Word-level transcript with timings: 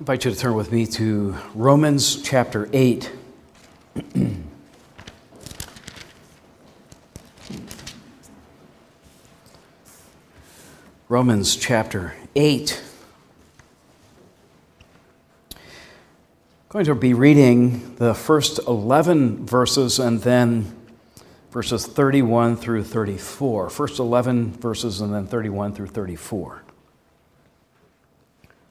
invite 0.00 0.24
you 0.24 0.30
to 0.30 0.36
turn 0.36 0.54
with 0.54 0.72
me 0.72 0.86
to 0.86 1.36
Romans 1.54 2.22
chapter 2.22 2.70
8. 2.72 3.12
Romans 11.10 11.54
chapter 11.54 12.14
8. 12.34 12.82
I'm 15.52 15.58
going 16.70 16.86
to 16.86 16.94
be 16.94 17.12
reading 17.12 17.96
the 17.96 18.14
first 18.14 18.58
11 18.66 19.44
verses 19.44 19.98
and 19.98 20.22
then 20.22 20.74
verses 21.50 21.86
31 21.86 22.56
through 22.56 22.84
34. 22.84 23.68
First 23.68 23.98
11 23.98 24.52
verses 24.52 25.02
and 25.02 25.12
then 25.12 25.26
31 25.26 25.74
through 25.74 25.88
34. 25.88 26.62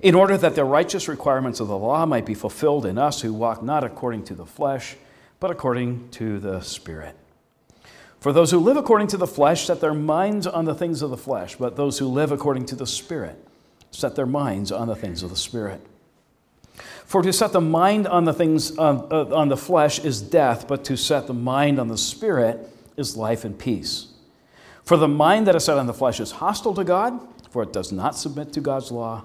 in 0.00 0.14
order 0.14 0.36
that 0.36 0.54
the 0.54 0.64
righteous 0.64 1.08
requirements 1.08 1.60
of 1.60 1.68
the 1.68 1.78
law 1.78 2.04
might 2.06 2.26
be 2.26 2.34
fulfilled 2.34 2.86
in 2.86 2.98
us 2.98 3.20
who 3.20 3.32
walk 3.32 3.62
not 3.62 3.84
according 3.84 4.24
to 4.24 4.34
the 4.34 4.46
flesh, 4.46 4.96
but 5.40 5.50
according 5.50 6.08
to 6.10 6.38
the 6.38 6.60
Spirit. 6.60 7.16
For 8.20 8.32
those 8.32 8.50
who 8.50 8.58
live 8.58 8.76
according 8.76 9.08
to 9.08 9.16
the 9.16 9.26
flesh 9.26 9.66
set 9.66 9.80
their 9.80 9.94
minds 9.94 10.46
on 10.46 10.64
the 10.64 10.74
things 10.74 11.02
of 11.02 11.10
the 11.10 11.16
flesh, 11.16 11.56
but 11.56 11.76
those 11.76 11.98
who 11.98 12.06
live 12.06 12.32
according 12.32 12.66
to 12.66 12.74
the 12.74 12.86
Spirit 12.86 13.42
set 13.90 14.16
their 14.16 14.26
minds 14.26 14.72
on 14.72 14.88
the 14.88 14.96
things 14.96 15.22
of 15.22 15.30
the 15.30 15.36
Spirit. 15.36 15.80
For 17.04 17.22
to 17.22 17.32
set 17.32 17.52
the 17.52 17.60
mind 17.60 18.06
on 18.06 18.24
the 18.24 18.34
things 18.34 18.76
on, 18.76 19.06
uh, 19.10 19.34
on 19.34 19.48
the 19.48 19.56
flesh 19.56 19.98
is 20.00 20.20
death, 20.20 20.66
but 20.66 20.84
to 20.86 20.96
set 20.96 21.26
the 21.26 21.34
mind 21.34 21.78
on 21.78 21.88
the 21.88 21.96
Spirit 21.96 22.68
is 22.96 23.16
life 23.16 23.44
and 23.44 23.58
peace. 23.58 24.08
For 24.84 24.96
the 24.96 25.08
mind 25.08 25.46
that 25.46 25.54
is 25.54 25.64
set 25.64 25.78
on 25.78 25.86
the 25.86 25.94
flesh 25.94 26.20
is 26.20 26.32
hostile 26.32 26.74
to 26.74 26.84
God, 26.84 27.20
for 27.50 27.62
it 27.62 27.72
does 27.72 27.92
not 27.92 28.16
submit 28.16 28.52
to 28.54 28.60
God's 28.60 28.90
law. 28.90 29.24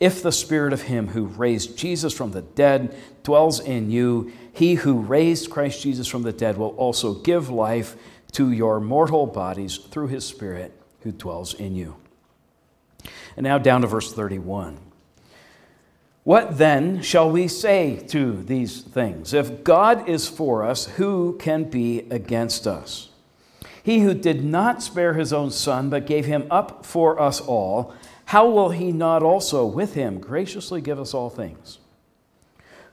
If 0.00 0.22
the 0.22 0.32
Spirit 0.32 0.72
of 0.72 0.82
Him 0.82 1.08
who 1.08 1.26
raised 1.26 1.76
Jesus 1.78 2.12
from 2.12 2.32
the 2.32 2.42
dead 2.42 2.96
dwells 3.22 3.60
in 3.60 3.90
you, 3.90 4.32
He 4.52 4.74
who 4.74 5.00
raised 5.00 5.50
Christ 5.50 5.82
Jesus 5.82 6.06
from 6.06 6.22
the 6.22 6.32
dead 6.32 6.56
will 6.56 6.76
also 6.76 7.14
give 7.14 7.48
life 7.48 7.96
to 8.32 8.50
your 8.50 8.80
mortal 8.80 9.26
bodies 9.26 9.76
through 9.76 10.08
His 10.08 10.24
Spirit 10.24 10.72
who 11.00 11.12
dwells 11.12 11.54
in 11.54 11.76
you. 11.76 11.96
And 13.36 13.44
now 13.44 13.58
down 13.58 13.82
to 13.82 13.86
verse 13.86 14.12
31. 14.12 14.78
What 16.24 16.56
then 16.56 17.02
shall 17.02 17.30
we 17.30 17.48
say 17.48 18.02
to 18.08 18.42
these 18.42 18.80
things? 18.80 19.34
If 19.34 19.62
God 19.62 20.08
is 20.08 20.26
for 20.26 20.62
us, 20.62 20.86
who 20.86 21.36
can 21.38 21.64
be 21.64 22.06
against 22.10 22.66
us? 22.66 23.10
He 23.82 24.00
who 24.00 24.14
did 24.14 24.42
not 24.42 24.82
spare 24.82 25.12
his 25.12 25.34
own 25.34 25.50
son, 25.50 25.90
but 25.90 26.06
gave 26.06 26.24
him 26.24 26.46
up 26.50 26.86
for 26.86 27.20
us 27.20 27.42
all, 27.42 27.94
how 28.26 28.48
will 28.48 28.70
he 28.70 28.92
not 28.92 29.22
also 29.22 29.66
with 29.66 29.94
him 29.94 30.18
graciously 30.18 30.80
give 30.80 30.98
us 30.98 31.14
all 31.14 31.30
things? 31.30 31.78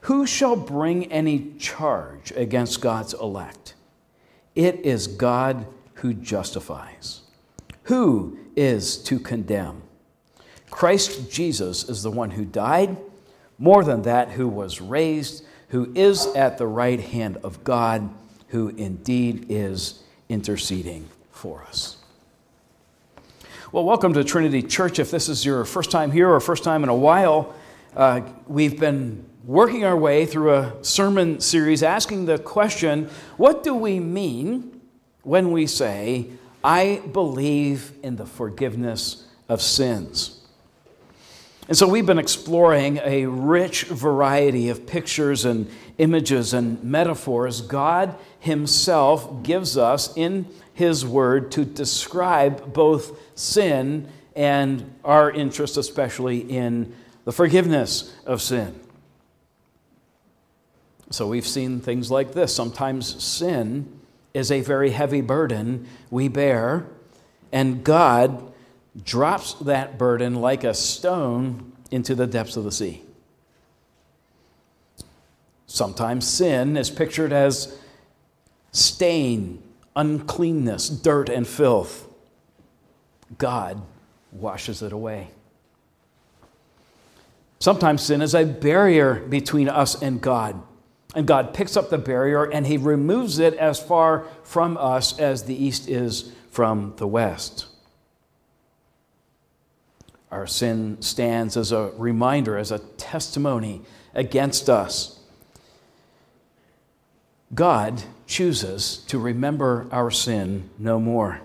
Who 0.02 0.26
shall 0.26 0.56
bring 0.56 1.10
any 1.12 1.52
charge 1.58 2.32
against 2.32 2.80
God's 2.80 3.14
elect? 3.14 3.74
It 4.54 4.80
is 4.80 5.06
God 5.06 5.66
who 5.94 6.12
justifies. 6.12 7.20
Who 7.84 8.38
is 8.56 8.96
to 9.04 9.18
condemn? 9.18 9.82
Christ 10.70 11.30
Jesus 11.30 11.88
is 11.88 12.02
the 12.02 12.10
one 12.10 12.32
who 12.32 12.44
died, 12.44 12.96
more 13.58 13.84
than 13.84 14.02
that, 14.02 14.32
who 14.32 14.48
was 14.48 14.80
raised, 14.80 15.44
who 15.68 15.92
is 15.94 16.26
at 16.34 16.58
the 16.58 16.66
right 16.66 17.00
hand 17.00 17.38
of 17.44 17.62
God, 17.62 18.10
who 18.48 18.68
indeed 18.70 19.46
is 19.48 20.02
interceding 20.28 21.08
for 21.30 21.62
us. 21.62 22.01
Well, 23.72 23.84
welcome 23.84 24.12
to 24.12 24.22
Trinity 24.22 24.62
Church. 24.62 24.98
If 24.98 25.10
this 25.10 25.30
is 25.30 25.46
your 25.46 25.64
first 25.64 25.90
time 25.90 26.10
here 26.10 26.28
or 26.28 26.38
first 26.40 26.62
time 26.62 26.82
in 26.82 26.90
a 26.90 26.94
while, 26.94 27.54
uh, 27.96 28.20
we've 28.46 28.78
been 28.78 29.24
working 29.46 29.86
our 29.86 29.96
way 29.96 30.26
through 30.26 30.52
a 30.52 30.84
sermon 30.84 31.40
series 31.40 31.82
asking 31.82 32.26
the 32.26 32.38
question 32.38 33.08
what 33.38 33.62
do 33.62 33.74
we 33.74 33.98
mean 33.98 34.78
when 35.22 35.52
we 35.52 35.66
say, 35.66 36.26
I 36.62 37.00
believe 37.14 37.92
in 38.02 38.16
the 38.16 38.26
forgiveness 38.26 39.26
of 39.48 39.62
sins? 39.62 40.41
And 41.68 41.76
so 41.76 41.86
we've 41.86 42.06
been 42.06 42.18
exploring 42.18 42.98
a 43.04 43.26
rich 43.26 43.84
variety 43.84 44.68
of 44.68 44.86
pictures 44.86 45.44
and 45.44 45.70
images 45.98 46.52
and 46.52 46.82
metaphors 46.82 47.60
God 47.60 48.16
Himself 48.40 49.42
gives 49.42 49.78
us 49.78 50.14
in 50.16 50.46
His 50.74 51.06
Word 51.06 51.52
to 51.52 51.64
describe 51.64 52.72
both 52.72 53.18
sin 53.38 54.08
and 54.34 54.92
our 55.04 55.30
interest, 55.30 55.76
especially 55.76 56.38
in 56.38 56.94
the 57.24 57.32
forgiveness 57.32 58.12
of 58.26 58.42
sin. 58.42 58.78
So 61.10 61.28
we've 61.28 61.46
seen 61.46 61.80
things 61.80 62.10
like 62.10 62.32
this. 62.32 62.54
Sometimes 62.54 63.22
sin 63.22 64.00
is 64.34 64.50
a 64.50 64.62
very 64.62 64.90
heavy 64.90 65.20
burden 65.20 65.86
we 66.10 66.26
bear, 66.26 66.86
and 67.52 67.84
God 67.84 68.51
drops 69.04 69.54
that 69.54 69.98
burden 69.98 70.34
like 70.34 70.64
a 70.64 70.74
stone 70.74 71.72
into 71.90 72.14
the 72.14 72.26
depths 72.26 72.56
of 72.56 72.64
the 72.64 72.72
sea. 72.72 73.02
Sometimes 75.66 76.28
sin 76.28 76.76
is 76.76 76.90
pictured 76.90 77.32
as 77.32 77.78
stain, 78.72 79.62
uncleanness, 79.96 80.88
dirt, 80.88 81.28
and 81.30 81.46
filth. 81.46 82.06
God 83.38 83.80
washes 84.32 84.82
it 84.82 84.92
away. 84.92 85.28
Sometimes 87.58 88.02
sin 88.02 88.20
is 88.20 88.34
a 88.34 88.44
barrier 88.44 89.14
between 89.14 89.68
us 89.68 90.02
and 90.02 90.20
God. 90.20 90.60
And 91.14 91.26
God 91.26 91.54
picks 91.54 91.76
up 91.76 91.90
the 91.90 91.98
barrier 91.98 92.44
and 92.44 92.66
he 92.66 92.76
removes 92.76 93.38
it 93.38 93.54
as 93.54 93.80
far 93.80 94.24
from 94.42 94.76
us 94.78 95.18
as 95.18 95.44
the 95.44 95.54
east 95.54 95.88
is 95.88 96.32
from 96.50 96.94
the 96.96 97.06
west. 97.06 97.66
Our 100.32 100.46
sin 100.46 100.96
stands 101.02 101.58
as 101.58 101.72
a 101.72 101.92
reminder, 101.98 102.56
as 102.56 102.72
a 102.72 102.78
testimony 102.78 103.82
against 104.14 104.70
us. 104.70 105.20
God 107.54 108.02
chooses 108.26 109.04
to 109.08 109.18
remember 109.18 109.86
our 109.92 110.10
sin 110.10 110.70
no 110.78 110.98
more. 110.98 111.42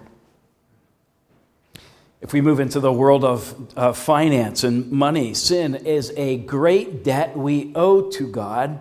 If 2.22 2.31
we 2.31 2.39
move 2.39 2.62
into 2.62 2.80
the 2.80 2.94
world 2.94 3.25
of 3.25 3.74
uh, 3.75 3.92
finance 3.92 4.63
and 4.63 4.90
money, 4.90 5.33
sin 5.33 5.75
is 5.75 6.13
a 6.16 6.38
great 6.38 7.04
debt 7.04 7.36
we 7.36 7.74
owe 7.75 8.10
to 8.12 8.31
God 8.31 8.80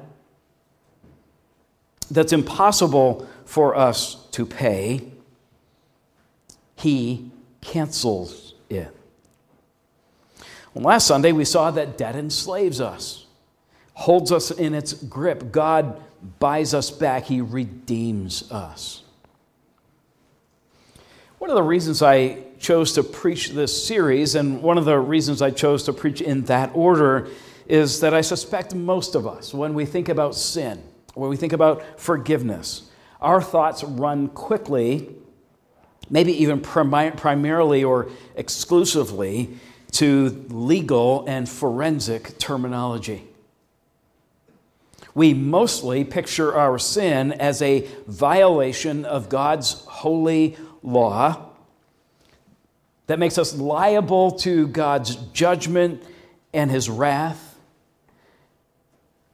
that's 2.12 2.32
impossible 2.32 3.29
for 3.44 3.75
us 3.75 4.25
to 4.31 4.47
pay. 4.47 5.11
He 6.76 7.32
cancels 7.61 8.55
it. 8.70 8.95
Last 10.82 11.06
Sunday, 11.06 11.32
we 11.32 11.46
saw 11.46 11.70
that 11.70 11.96
debt 11.96 12.17
enslaves 12.17 12.81
us, 12.81 13.25
holds 13.94 14.31
us 14.31 14.50
in 14.50 14.75
its 14.75 14.93
grip. 14.93 15.50
God 15.50 16.02
buys 16.38 16.75
us 16.75 16.90
back, 16.90 17.25
He 17.25 17.40
redeems 17.40 18.50
us. 18.52 19.02
One 21.38 21.50
of 21.50 21.56
the 21.56 21.62
reasons 21.62 22.02
I 22.02 22.43
chose 22.58 22.93
to 22.93 23.02
preach 23.02 23.50
this 23.50 23.87
series, 23.87 24.34
and 24.34 24.62
one 24.62 24.76
of 24.76 24.84
the 24.84 24.99
reasons 24.99 25.40
I 25.40 25.50
chose 25.50 25.82
to 25.84 25.93
preach 25.93 26.20
in 26.20 26.44
that 26.44 26.70
order, 26.75 27.28
is 27.67 28.00
that 28.00 28.12
I 28.12 28.20
suspect 28.20 28.75
most 28.75 29.14
of 29.14 29.26
us, 29.26 29.55
when 29.55 29.73
we 29.73 29.87
think 29.87 30.08
about 30.08 30.34
sin, 30.34 30.82
when 31.14 31.31
we 31.31 31.37
think 31.37 31.55
about 31.55 32.00
forgiveness, 32.00 32.90
our 33.20 33.40
thoughts 33.40 33.82
run 33.82 34.28
quickly 34.28 35.08
maybe 36.08 36.32
even 36.43 36.61
prim- 36.61 37.12
primarily 37.17 37.82
or 37.82 38.08
exclusively 38.37 39.58
to 39.96 40.44
legal 40.50 41.25
and 41.26 41.48
forensic 41.48 42.38
terminology. 42.38 43.25
We 45.14 45.32
mostly 45.32 46.04
picture 46.04 46.54
our 46.54 46.78
sin 46.78 47.32
as 47.32 47.62
a 47.62 47.88
violation 48.06 49.06
of 49.06 49.31
God's 49.31 49.84
holy 49.87 50.58
law 50.82 51.46
that 53.06 53.19
makes 53.19 53.38
us 53.38 53.54
liable 53.56 54.32
to 54.32 54.66
God's 54.66 55.16
judgment 55.32 56.02
and 56.52 56.70
his 56.70 56.90
wrath, 56.90 57.58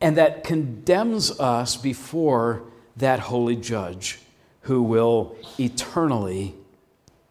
and 0.00 0.16
that 0.16 0.44
condemns 0.44 1.40
us 1.40 1.76
before 1.76 2.62
that 2.96 3.18
holy 3.18 3.56
judge 3.56 4.20
who 4.62 4.80
will 4.80 5.34
eternally 5.58 6.54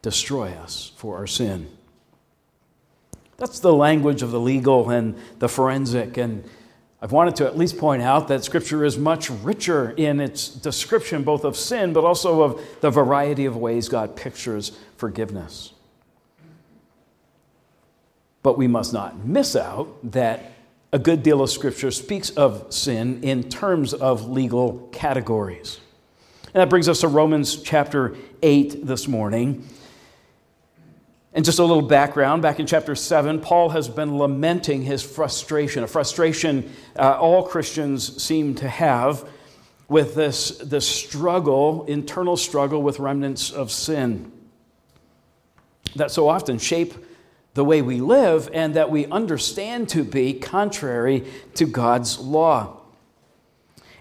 destroy 0.01 0.50
us 0.50 0.92
for 0.98 1.16
our 1.16 1.27
sin. 1.27 1.69
That's 3.42 3.60
the 3.60 3.74
language 3.74 4.22
of 4.22 4.30
the 4.30 4.40
legal 4.40 4.92
and 4.92 5.16
the 5.40 5.50
forensic. 5.50 6.16
And 6.16 6.48
I've 7.02 7.12
wanted 7.12 7.38
to 7.38 7.48
at 7.48 7.58
least 7.58 7.80
point 7.80 8.04
out 8.04 8.28
that 8.28 8.44
Scripture 8.44 8.86
is 8.86 9.00
much 9.00 9.32
richer 9.32 9.96
in 9.98 10.20
its 10.20 10.48
description 10.48 11.24
both 11.24 11.44
of 11.44 11.58
sin, 11.58 11.92
but 11.92 12.06
also 12.06 12.44
of 12.44 12.64
the 12.82 12.92
variety 12.92 13.46
of 13.46 13.58
ways 13.58 13.90
God 13.90 14.16
pictures 14.16 14.78
forgiveness. 14.96 15.74
But 18.44 18.60
we 18.60 18.68
must 18.68 18.94
not 18.94 19.26
miss 19.26 19.56
out 19.56 20.12
that 20.12 20.52
a 20.94 21.00
good 21.00 21.24
deal 21.24 21.42
of 21.42 21.50
Scripture 21.50 21.90
speaks 21.90 22.30
of 22.30 22.72
sin 22.72 23.24
in 23.24 23.50
terms 23.50 23.96
of 23.96 24.30
legal 24.30 24.88
categories. 24.92 25.80
And 26.54 26.62
that 26.62 26.70
brings 26.70 26.88
us 26.88 27.02
to 27.02 27.08
Romans 27.08 27.60
chapter 27.60 28.16
8 28.44 28.86
this 28.86 29.08
morning. 29.08 29.68
And 31.33 31.45
just 31.45 31.60
a 31.60 31.63
little 31.63 31.81
background 31.81 32.42
back 32.42 32.60
in 32.60 32.68
chapter 32.68 32.94
7, 32.94 33.39
Paul 33.39 33.69
has 33.69 33.88
been 33.88 34.18
lamenting 34.18 34.83
his 34.83 35.01
frustration, 35.01 35.83
a 35.83 35.88
frustration 35.88 36.72
uh, 36.98 37.18
all 37.19 37.44
Christians 37.44 38.22
seem 38.22 38.56
to 38.56 38.68
have 38.68 39.28
with 39.88 40.16
this, 40.16 40.57
this 40.57 40.88
struggle, 40.88 41.86
internal 41.86 42.36
struggle 42.36 42.83
with 42.83 43.00
remnants 43.00 43.51
of 43.51 43.72
sin 43.72 44.31
that 45.95 46.12
so 46.12 46.30
often 46.30 46.57
shape 46.57 46.94
the 47.54 47.66
way 47.66 47.81
we 47.81 48.00
live 48.00 48.50
and 48.54 48.75
that 48.75 48.89
we 48.89 49.06
understand 49.07 49.89
to 49.89 50.04
be 50.04 50.34
contrary 50.34 51.25
to 51.56 51.66
God's 51.66 52.19
law. 52.19 52.77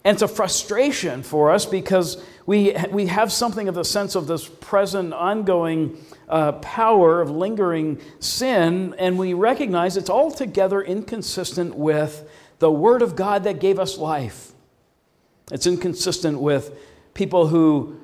And 0.04 0.14
it's 0.14 0.22
a 0.22 0.28
frustration 0.28 1.22
for 1.22 1.50
us 1.50 1.66
because 1.66 2.22
we, 2.50 2.74
we 2.90 3.06
have 3.06 3.30
something 3.30 3.68
of 3.68 3.76
the 3.76 3.84
sense 3.84 4.16
of 4.16 4.26
this 4.26 4.48
present, 4.48 5.14
ongoing 5.14 6.04
uh, 6.28 6.50
power 6.50 7.20
of 7.20 7.30
lingering 7.30 8.00
sin, 8.18 8.92
and 8.98 9.16
we 9.16 9.34
recognize 9.34 9.96
it's 9.96 10.10
altogether 10.10 10.82
inconsistent 10.82 11.76
with 11.76 12.28
the 12.58 12.68
Word 12.68 13.02
of 13.02 13.14
God 13.14 13.44
that 13.44 13.60
gave 13.60 13.78
us 13.78 13.98
life. 13.98 14.50
It's 15.52 15.64
inconsistent 15.64 16.40
with 16.40 16.76
people 17.14 17.46
who 17.46 18.00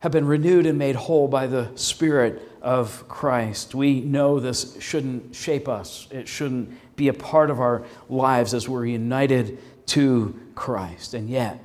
have 0.00 0.10
been 0.10 0.26
renewed 0.26 0.66
and 0.66 0.76
made 0.76 0.96
whole 0.96 1.28
by 1.28 1.46
the 1.46 1.70
Spirit 1.76 2.42
of 2.62 3.06
Christ. 3.06 3.76
We 3.76 4.00
know 4.00 4.40
this 4.40 4.76
shouldn't 4.82 5.36
shape 5.36 5.68
us, 5.68 6.08
it 6.10 6.26
shouldn't 6.26 6.96
be 6.96 7.06
a 7.06 7.14
part 7.14 7.48
of 7.48 7.60
our 7.60 7.84
lives 8.08 8.54
as 8.54 8.68
we're 8.68 8.86
united 8.86 9.56
to 9.86 10.36
Christ. 10.56 11.14
And 11.14 11.30
yet, 11.30 11.60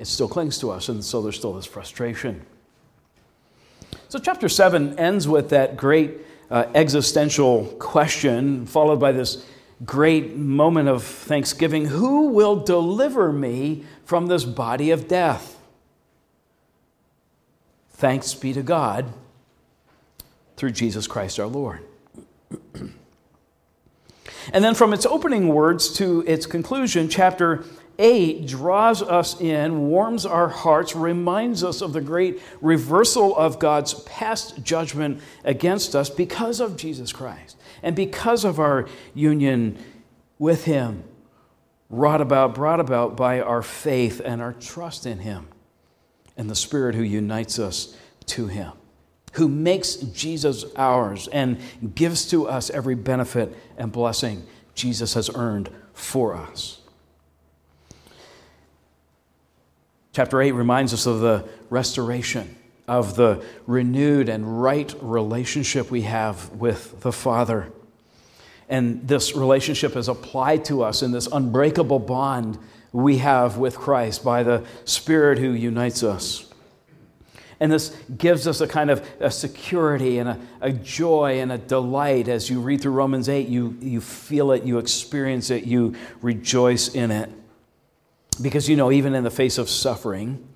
it 0.00 0.06
still 0.06 0.28
clings 0.28 0.58
to 0.58 0.70
us, 0.70 0.88
and 0.88 1.04
so 1.04 1.20
there's 1.20 1.36
still 1.36 1.52
this 1.52 1.66
frustration. 1.66 2.40
So, 4.08 4.18
chapter 4.18 4.48
7 4.48 4.98
ends 4.98 5.28
with 5.28 5.50
that 5.50 5.76
great 5.76 6.16
uh, 6.50 6.64
existential 6.74 7.66
question, 7.78 8.64
followed 8.64 8.98
by 8.98 9.12
this 9.12 9.44
great 9.84 10.34
moment 10.34 10.88
of 10.88 11.04
thanksgiving 11.04 11.84
Who 11.86 12.28
will 12.28 12.56
deliver 12.56 13.30
me 13.30 13.84
from 14.06 14.26
this 14.26 14.44
body 14.44 14.90
of 14.90 15.06
death? 15.06 15.58
Thanks 17.90 18.32
be 18.32 18.54
to 18.54 18.62
God 18.62 19.12
through 20.56 20.70
Jesus 20.70 21.06
Christ 21.06 21.38
our 21.38 21.46
Lord. 21.46 21.80
and 22.74 24.64
then 24.64 24.74
from 24.74 24.94
its 24.94 25.04
opening 25.04 25.48
words 25.48 25.92
to 25.98 26.24
its 26.26 26.46
conclusion, 26.46 27.10
chapter 27.10 27.64
8 28.00 28.46
draws 28.46 29.02
us 29.02 29.38
in, 29.40 29.88
warms 29.88 30.24
our 30.24 30.48
hearts, 30.48 30.96
reminds 30.96 31.62
us 31.62 31.82
of 31.82 31.92
the 31.92 32.00
great 32.00 32.40
reversal 32.62 33.36
of 33.36 33.58
God's 33.58 33.92
past 33.92 34.64
judgment 34.64 35.20
against 35.44 35.94
us 35.94 36.08
because 36.08 36.60
of 36.60 36.78
Jesus 36.78 37.12
Christ 37.12 37.58
and 37.82 37.94
because 37.94 38.44
of 38.44 38.58
our 38.58 38.88
union 39.14 39.76
with 40.38 40.64
Him, 40.64 41.04
wrought 41.90 42.22
about, 42.22 42.54
brought 42.54 42.80
about 42.80 43.18
by 43.18 43.40
our 43.40 43.62
faith 43.62 44.22
and 44.24 44.40
our 44.40 44.54
trust 44.54 45.04
in 45.04 45.18
Him 45.18 45.48
and 46.38 46.48
the 46.48 46.56
Spirit 46.56 46.94
who 46.94 47.02
unites 47.02 47.58
us 47.58 47.94
to 48.26 48.46
Him, 48.46 48.72
who 49.34 49.46
makes 49.46 49.96
Jesus 49.96 50.64
ours 50.74 51.28
and 51.28 51.60
gives 51.94 52.30
to 52.30 52.48
us 52.48 52.70
every 52.70 52.94
benefit 52.94 53.54
and 53.76 53.92
blessing 53.92 54.46
Jesus 54.74 55.12
has 55.12 55.28
earned 55.34 55.68
for 55.92 56.34
us. 56.34 56.79
Chapter 60.12 60.42
8 60.42 60.52
reminds 60.52 60.92
us 60.92 61.06
of 61.06 61.20
the 61.20 61.48
restoration, 61.68 62.56
of 62.88 63.14
the 63.14 63.44
renewed 63.66 64.28
and 64.28 64.60
right 64.60 64.92
relationship 65.00 65.90
we 65.90 66.02
have 66.02 66.50
with 66.50 67.00
the 67.00 67.12
Father. 67.12 67.70
And 68.68 69.06
this 69.06 69.36
relationship 69.36 69.96
is 69.96 70.08
applied 70.08 70.64
to 70.66 70.82
us 70.82 71.02
in 71.02 71.12
this 71.12 71.28
unbreakable 71.28 72.00
bond 72.00 72.58
we 72.92 73.18
have 73.18 73.56
with 73.56 73.76
Christ 73.76 74.24
by 74.24 74.42
the 74.42 74.64
Spirit 74.84 75.38
who 75.38 75.52
unites 75.52 76.02
us. 76.02 76.46
And 77.60 77.70
this 77.70 77.94
gives 78.16 78.48
us 78.48 78.60
a 78.62 78.66
kind 78.66 78.90
of 78.90 79.06
a 79.20 79.30
security 79.30 80.18
and 80.18 80.30
a, 80.30 80.40
a, 80.62 80.72
joy 80.72 81.40
and 81.40 81.52
a 81.52 81.58
delight 81.58 82.26
as 82.26 82.48
you 82.48 82.58
read 82.58 82.80
through 82.80 82.92
Romans 82.92 83.28
8. 83.28 83.48
You, 83.48 83.76
you 83.80 84.00
feel 84.00 84.52
it, 84.52 84.64
you 84.64 84.78
experience 84.78 85.50
it, 85.50 85.64
you 85.64 85.94
rejoice 86.22 86.88
in 86.94 87.10
it. 87.10 87.30
Because 88.40 88.68
you 88.68 88.76
know, 88.76 88.90
even 88.90 89.14
in 89.14 89.24
the 89.24 89.30
face 89.30 89.58
of 89.58 89.68
suffering, 89.68 90.46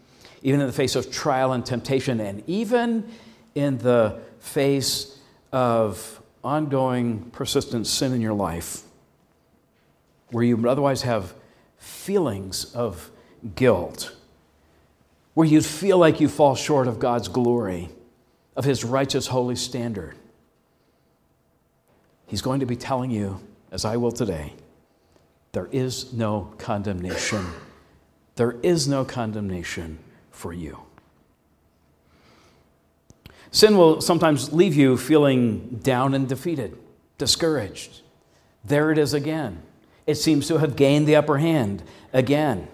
even 0.43 0.61
in 0.61 0.67
the 0.67 0.73
face 0.73 0.95
of 0.95 1.11
trial 1.11 1.53
and 1.53 1.65
temptation, 1.65 2.21
and 2.21 2.43
even 2.47 3.09
in 3.55 3.79
the 3.79 4.21
face 4.39 5.19
of 5.53 6.21
ongoing, 6.43 7.31
persistent 7.31 7.87
sin 7.87 8.13
in 8.13 8.21
your 8.21 8.35
life, 8.35 8.83
where 10.31 10.45
you 10.45 10.57
would 10.57 10.67
otherwise 10.67 11.03
have 11.03 11.35
feelings 11.79 12.75
of 12.75 13.11
guilt, 13.55 14.15
where 15.35 15.47
you'd 15.47 15.65
feel 15.65 15.99
like 15.99 16.21
you 16.21 16.29
fall 16.29 16.55
short 16.55 16.87
of 16.87 16.99
God's 16.99 17.29
glory, 17.29 17.89
of 18.57 18.65
His 18.65 18.85
righteous, 18.85 19.29
holy 19.29 19.57
standard. 19.57 20.15
He's 22.27 22.43
going 22.43 22.61
to 22.61 22.67
be 22.67 22.77
telling 22.77 23.11
you, 23.11 23.41
as 23.71 23.85
I 23.85 23.97
will 23.97 24.13
today, 24.13 24.55
there 25.53 25.69
is 25.73 26.13
no 26.13 26.53
condemnation. 26.59 27.47
There 28.37 28.57
is 28.63 28.89
no 28.89 29.05
condemnation 29.05 29.99
for 30.31 30.53
you. 30.53 30.81
Sin 33.51 33.77
will 33.77 34.01
sometimes 34.01 34.53
leave 34.53 34.75
you 34.75 34.97
feeling 34.97 35.81
down 35.83 36.13
and 36.15 36.29
defeated, 36.29 36.77
discouraged. 37.19 38.01
There 38.65 38.91
it 38.91 38.99
is 38.99 39.15
again. 39.15 39.63
It 40.07 40.17
seems 40.17 40.49
to 40.49 40.59
have 40.59 40.75
gained 40.75 41.07
the 41.07 41.17
upper 41.17 41.39
hand 41.39 41.83
again. 42.13 42.67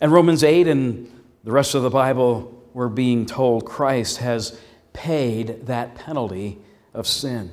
And 0.00 0.12
Romans 0.12 0.44
8 0.44 0.68
and 0.68 1.10
the 1.44 1.52
rest 1.52 1.74
of 1.74 1.82
the 1.82 1.90
Bible, 1.90 2.62
we're 2.74 2.88
being 2.88 3.24
told 3.24 3.64
Christ 3.64 4.18
has 4.18 4.60
paid 4.92 5.66
that 5.66 5.94
penalty 5.94 6.58
of 6.92 7.06
sin. 7.06 7.50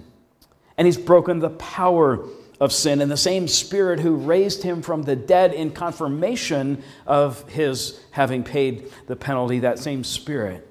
And 0.77 0.85
he's 0.85 0.97
broken 0.97 1.39
the 1.39 1.51
power 1.51 2.25
of 2.59 2.73
sin. 2.73 3.01
And 3.01 3.09
the 3.09 3.17
same 3.17 3.47
Spirit 3.47 3.99
who 3.99 4.15
raised 4.15 4.63
him 4.63 4.81
from 4.81 5.03
the 5.03 5.15
dead 5.15 5.53
in 5.53 5.71
confirmation 5.71 6.83
of 7.07 7.47
his 7.49 7.99
having 8.11 8.43
paid 8.43 8.91
the 9.07 9.15
penalty, 9.15 9.59
that 9.59 9.79
same 9.79 10.03
Spirit 10.03 10.67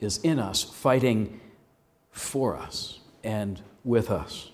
is 0.00 0.18
in 0.18 0.38
us, 0.38 0.62
fighting 0.62 1.40
for 2.10 2.56
us 2.56 2.98
and 3.22 3.60
with 3.84 4.10
us. 4.10 4.50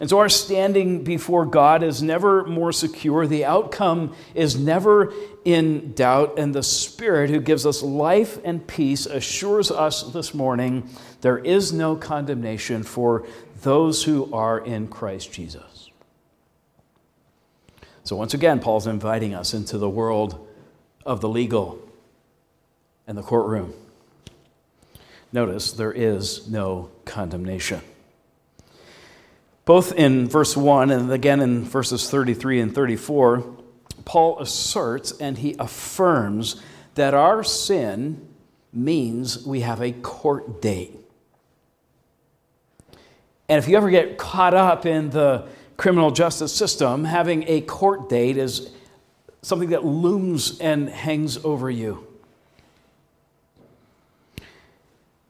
And 0.00 0.10
so 0.10 0.18
our 0.18 0.28
standing 0.28 1.04
before 1.04 1.44
God 1.46 1.82
is 1.82 2.02
never 2.02 2.44
more 2.44 2.72
secure. 2.72 3.26
The 3.26 3.44
outcome 3.44 4.14
is 4.34 4.56
never 4.56 5.12
in 5.44 5.92
doubt. 5.92 6.38
And 6.38 6.54
the 6.54 6.62
Spirit 6.62 7.30
who 7.30 7.40
gives 7.40 7.64
us 7.66 7.82
life 7.82 8.38
and 8.44 8.66
peace 8.66 9.06
assures 9.06 9.70
us 9.70 10.02
this 10.02 10.34
morning 10.34 10.88
there 11.20 11.38
is 11.38 11.72
no 11.72 11.96
condemnation 11.96 12.82
for 12.82 13.26
those 13.64 14.04
who 14.04 14.32
are 14.32 14.58
in 14.58 14.86
Christ 14.86 15.32
Jesus. 15.32 15.90
So 18.04 18.14
once 18.14 18.34
again, 18.34 18.60
Paul's 18.60 18.86
inviting 18.86 19.34
us 19.34 19.54
into 19.54 19.78
the 19.78 19.88
world 19.88 20.46
of 21.04 21.20
the 21.20 21.28
legal 21.28 21.80
and 23.06 23.16
the 23.16 23.22
courtroom. 23.22 23.72
Notice 25.32 25.72
there 25.72 25.92
is 25.92 26.46
no 26.48 26.90
condemnation. 27.06 27.80
Both 29.64 29.92
in 29.92 30.28
verse 30.28 30.56
1 30.56 30.90
and 30.90 31.10
again 31.10 31.40
in 31.40 31.64
verses 31.64 32.08
33 32.10 32.60
and 32.60 32.74
34, 32.74 33.44
Paul 34.04 34.38
asserts 34.38 35.12
and 35.18 35.38
he 35.38 35.56
affirms 35.58 36.60
that 36.94 37.14
our 37.14 37.42
sin 37.42 38.28
means 38.72 39.46
we 39.46 39.60
have 39.60 39.80
a 39.80 39.92
court 39.92 40.60
date. 40.60 41.03
And 43.48 43.58
if 43.58 43.68
you 43.68 43.76
ever 43.76 43.90
get 43.90 44.16
caught 44.16 44.54
up 44.54 44.86
in 44.86 45.10
the 45.10 45.46
criminal 45.76 46.10
justice 46.10 46.54
system, 46.54 47.04
having 47.04 47.44
a 47.48 47.60
court 47.62 48.08
date 48.08 48.36
is 48.36 48.70
something 49.42 49.70
that 49.70 49.84
looms 49.84 50.58
and 50.60 50.88
hangs 50.88 51.44
over 51.44 51.70
you. 51.70 52.06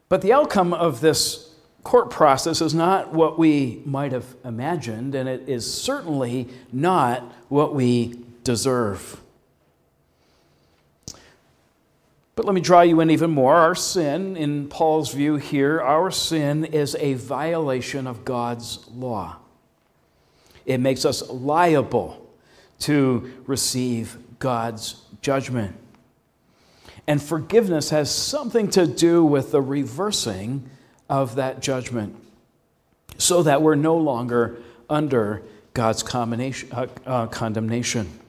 But 0.08 0.22
the 0.22 0.32
outcome 0.32 0.72
of 0.72 1.00
this 1.00 1.54
court 1.82 2.10
process 2.10 2.60
is 2.60 2.72
not 2.72 3.12
what 3.12 3.38
we 3.38 3.82
might 3.84 4.12
have 4.12 4.36
imagined, 4.44 5.14
and 5.14 5.28
it 5.28 5.48
is 5.48 5.72
certainly 5.72 6.48
not 6.72 7.22
what 7.48 7.74
we 7.74 8.20
deserve. 8.44 9.20
But 12.36 12.46
let 12.46 12.54
me 12.54 12.60
draw 12.60 12.80
you 12.80 13.00
in 13.00 13.10
even 13.10 13.30
more. 13.30 13.54
Our 13.54 13.74
sin, 13.74 14.36
in 14.36 14.68
Paul's 14.68 15.14
view 15.14 15.36
here, 15.36 15.80
our 15.80 16.10
sin 16.10 16.64
is 16.64 16.96
a 16.98 17.14
violation 17.14 18.06
of 18.06 18.24
God's 18.24 18.86
law. 18.88 19.36
It 20.66 20.78
makes 20.78 21.04
us 21.04 21.28
liable 21.30 22.26
to 22.80 23.32
receive 23.46 24.16
God's 24.38 25.00
judgment. 25.20 25.76
And 27.06 27.22
forgiveness 27.22 27.90
has 27.90 28.12
something 28.12 28.68
to 28.70 28.86
do 28.86 29.24
with 29.24 29.52
the 29.52 29.60
reversing 29.60 30.68
of 31.08 31.36
that 31.36 31.60
judgment 31.60 32.16
so 33.18 33.42
that 33.42 33.62
we're 33.62 33.74
no 33.74 33.96
longer 33.96 34.56
under 34.88 35.42
God's 35.74 36.02
uh, 36.14 36.86
uh, 37.06 37.26
condemnation. 37.26 38.20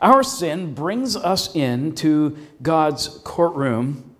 Our 0.00 0.22
sin 0.22 0.74
brings 0.74 1.14
us 1.14 1.54
into 1.54 2.36
God's 2.62 3.08
courtroom. 3.22 4.14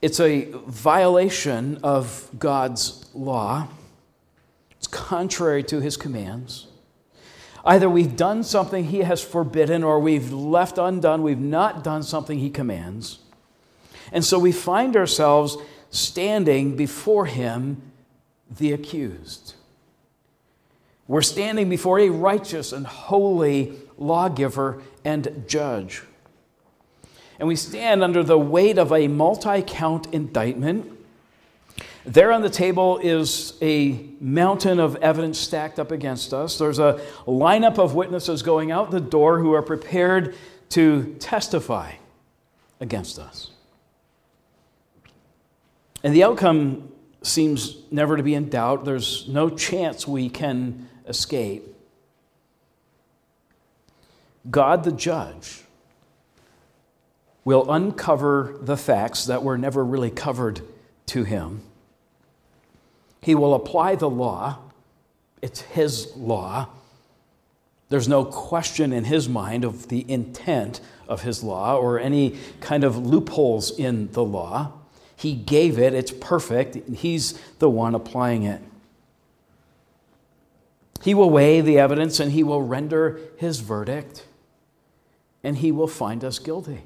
It's 0.00 0.20
a 0.20 0.52
violation 0.66 1.80
of 1.82 2.30
God's 2.38 3.10
law. 3.12 3.68
It's 4.78 4.86
contrary 4.86 5.64
to 5.64 5.80
his 5.80 5.96
commands. 5.96 6.68
Either 7.64 7.90
we've 7.90 8.16
done 8.16 8.44
something 8.44 8.84
he 8.84 9.00
has 9.00 9.24
forbidden 9.24 9.82
or 9.82 9.98
we've 9.98 10.32
left 10.32 10.78
undone, 10.78 11.22
we've 11.24 11.40
not 11.40 11.82
done 11.82 12.04
something 12.04 12.38
he 12.38 12.50
commands. 12.50 13.18
And 14.12 14.24
so 14.24 14.38
we 14.38 14.52
find 14.52 14.96
ourselves 14.96 15.56
standing 15.90 16.76
before 16.76 17.26
him, 17.26 17.82
the 18.48 18.72
accused. 18.72 19.54
We're 21.08 21.22
standing 21.22 21.68
before 21.68 21.98
a 21.98 22.10
righteous 22.10 22.72
and 22.72 22.86
holy 22.86 23.76
lawgiver 23.98 24.82
and 25.04 25.44
judge. 25.46 26.02
And 27.38 27.48
we 27.48 27.56
stand 27.56 28.02
under 28.02 28.22
the 28.22 28.38
weight 28.38 28.78
of 28.78 28.92
a 28.92 29.08
multi 29.08 29.62
count 29.62 30.12
indictment 30.12 30.96
there 32.06 32.30
on 32.30 32.40
the 32.40 32.50
table 32.50 32.98
is 32.98 33.54
a 33.60 34.08
mountain 34.20 34.78
of 34.78 34.94
evidence 34.96 35.40
stacked 35.40 35.80
up 35.80 35.90
against 35.90 36.32
us. 36.32 36.56
There's 36.56 36.78
a 36.78 37.00
lineup 37.26 37.78
of 37.78 37.96
witnesses 37.96 38.42
going 38.42 38.70
out 38.70 38.92
the 38.92 39.00
door 39.00 39.40
who 39.40 39.52
are 39.54 39.62
prepared 39.62 40.36
to 40.70 41.16
testify 41.18 41.94
against 42.78 43.18
us. 43.18 43.50
And 46.04 46.14
the 46.14 46.22
outcome 46.22 46.92
seems 47.22 47.76
never 47.90 48.16
to 48.16 48.22
be 48.22 48.34
in 48.34 48.50
doubt. 48.50 48.84
There's 48.84 49.26
no 49.26 49.50
chance 49.50 50.06
we 50.06 50.28
can 50.28 50.88
escape. 51.08 51.75
God 54.50 54.84
the 54.84 54.92
judge 54.92 55.62
will 57.44 57.70
uncover 57.70 58.56
the 58.60 58.76
facts 58.76 59.24
that 59.26 59.42
were 59.42 59.56
never 59.56 59.84
really 59.84 60.10
covered 60.10 60.60
to 61.06 61.24
him. 61.24 61.62
He 63.20 63.34
will 63.34 63.54
apply 63.54 63.96
the 63.96 64.10
law, 64.10 64.58
it's 65.42 65.60
His 65.60 66.16
law. 66.16 66.68
There's 67.88 68.08
no 68.08 68.24
question 68.24 68.92
in 68.92 69.04
His 69.04 69.28
mind 69.28 69.64
of 69.64 69.88
the 69.88 70.08
intent 70.10 70.80
of 71.08 71.22
His 71.22 71.42
law 71.42 71.76
or 71.76 71.98
any 71.98 72.36
kind 72.60 72.84
of 72.84 72.96
loopholes 72.96 73.76
in 73.76 74.10
the 74.12 74.24
law. 74.24 74.72
He 75.16 75.34
gave 75.34 75.78
it, 75.78 75.94
it's 75.94 76.12
perfect. 76.12 76.76
He's 76.96 77.32
the 77.58 77.70
one 77.70 77.94
applying 77.94 78.42
it. 78.42 78.60
He 81.02 81.14
will 81.14 81.30
weigh 81.30 81.60
the 81.60 81.78
evidence 81.78 82.20
and 82.20 82.32
he 82.32 82.42
will 82.42 82.62
render 82.62 83.20
his 83.38 83.60
verdict, 83.60 84.24
and 85.46 85.58
he 85.58 85.70
will 85.70 85.86
find 85.86 86.24
us 86.24 86.40
guilty. 86.40 86.82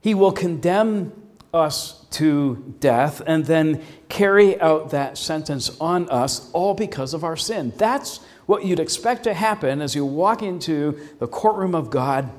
He 0.00 0.14
will 0.14 0.32
condemn 0.32 1.12
us 1.54 2.04
to 2.10 2.74
death 2.80 3.22
and 3.24 3.44
then 3.44 3.84
carry 4.08 4.60
out 4.60 4.90
that 4.90 5.16
sentence 5.16 5.76
on 5.80 6.10
us, 6.10 6.50
all 6.52 6.74
because 6.74 7.14
of 7.14 7.22
our 7.22 7.36
sin. 7.36 7.72
That's 7.76 8.18
what 8.46 8.64
you'd 8.64 8.80
expect 8.80 9.22
to 9.24 9.34
happen 9.34 9.80
as 9.80 9.94
you 9.94 10.04
walk 10.04 10.42
into 10.42 10.98
the 11.20 11.28
courtroom 11.28 11.76
of 11.76 11.88
God 11.88 12.30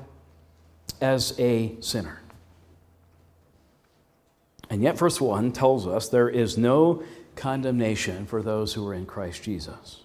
as 1.00 1.34
a 1.40 1.74
sinner. 1.80 2.20
And 4.68 4.82
yet, 4.82 4.98
verse 4.98 5.22
1 5.22 5.52
tells 5.52 5.86
us 5.86 6.10
there 6.10 6.28
is 6.28 6.58
no 6.58 7.02
condemnation 7.34 8.26
for 8.26 8.42
those 8.42 8.74
who 8.74 8.86
are 8.86 8.92
in 8.92 9.06
Christ 9.06 9.42
Jesus. 9.42 10.02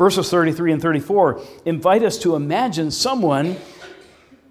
Verses 0.00 0.30
33 0.30 0.72
and 0.72 0.80
34 0.80 1.42
invite 1.66 2.02
us 2.02 2.16
to 2.16 2.34
imagine 2.34 2.90
someone 2.90 3.58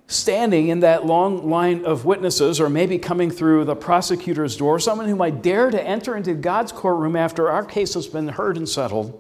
standing 0.05 0.67
in 0.67 0.81
that 0.81 1.07
long 1.07 1.49
line 1.49 1.85
of 1.85 2.05
witnesses, 2.05 2.61
or 2.61 2.69
maybe 2.69 2.99
coming 2.99 3.31
through 3.31 3.65
the 3.65 3.75
prosecutor's 3.75 4.55
door, 4.55 4.79
someone 4.79 5.07
who 5.07 5.15
might 5.15 5.41
dare 5.41 5.71
to 5.71 5.81
enter 5.81 6.15
into 6.15 6.35
God's 6.35 6.71
courtroom 6.71 7.15
after 7.15 7.49
our 7.49 7.65
case 7.65 7.95
has 7.95 8.05
been 8.05 8.27
heard 8.27 8.57
and 8.57 8.69
settled, 8.69 9.19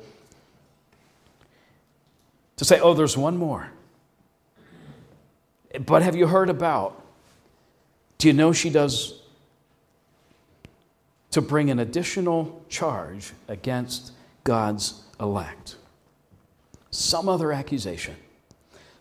to 2.57 2.63
say, 2.63 2.79
Oh, 2.79 2.93
there's 2.93 3.17
one 3.17 3.35
more. 3.35 3.71
But 5.83 6.03
have 6.03 6.15
you 6.15 6.27
heard 6.27 6.51
about? 6.51 7.03
Do 8.19 8.27
you 8.27 8.35
know 8.35 8.53
she 8.53 8.69
does 8.69 9.19
to 11.31 11.41
bring 11.41 11.71
an 11.71 11.79
additional 11.79 12.63
charge 12.69 13.33
against 13.47 14.11
God's 14.43 15.01
elect? 15.19 15.77
Some 16.91 17.29
other 17.29 17.51
accusation, 17.51 18.15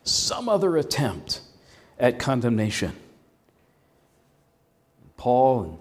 some 0.04 0.48
other 0.48 0.76
attempt 0.76 1.40
at 1.98 2.18
condemnation. 2.18 2.94
Paul 5.16 5.62
and 5.62 5.78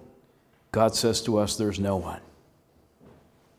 God 0.72 0.94
says 0.94 1.22
to 1.22 1.38
us, 1.38 1.56
There's 1.56 1.78
no 1.78 1.96
one. 1.96 2.20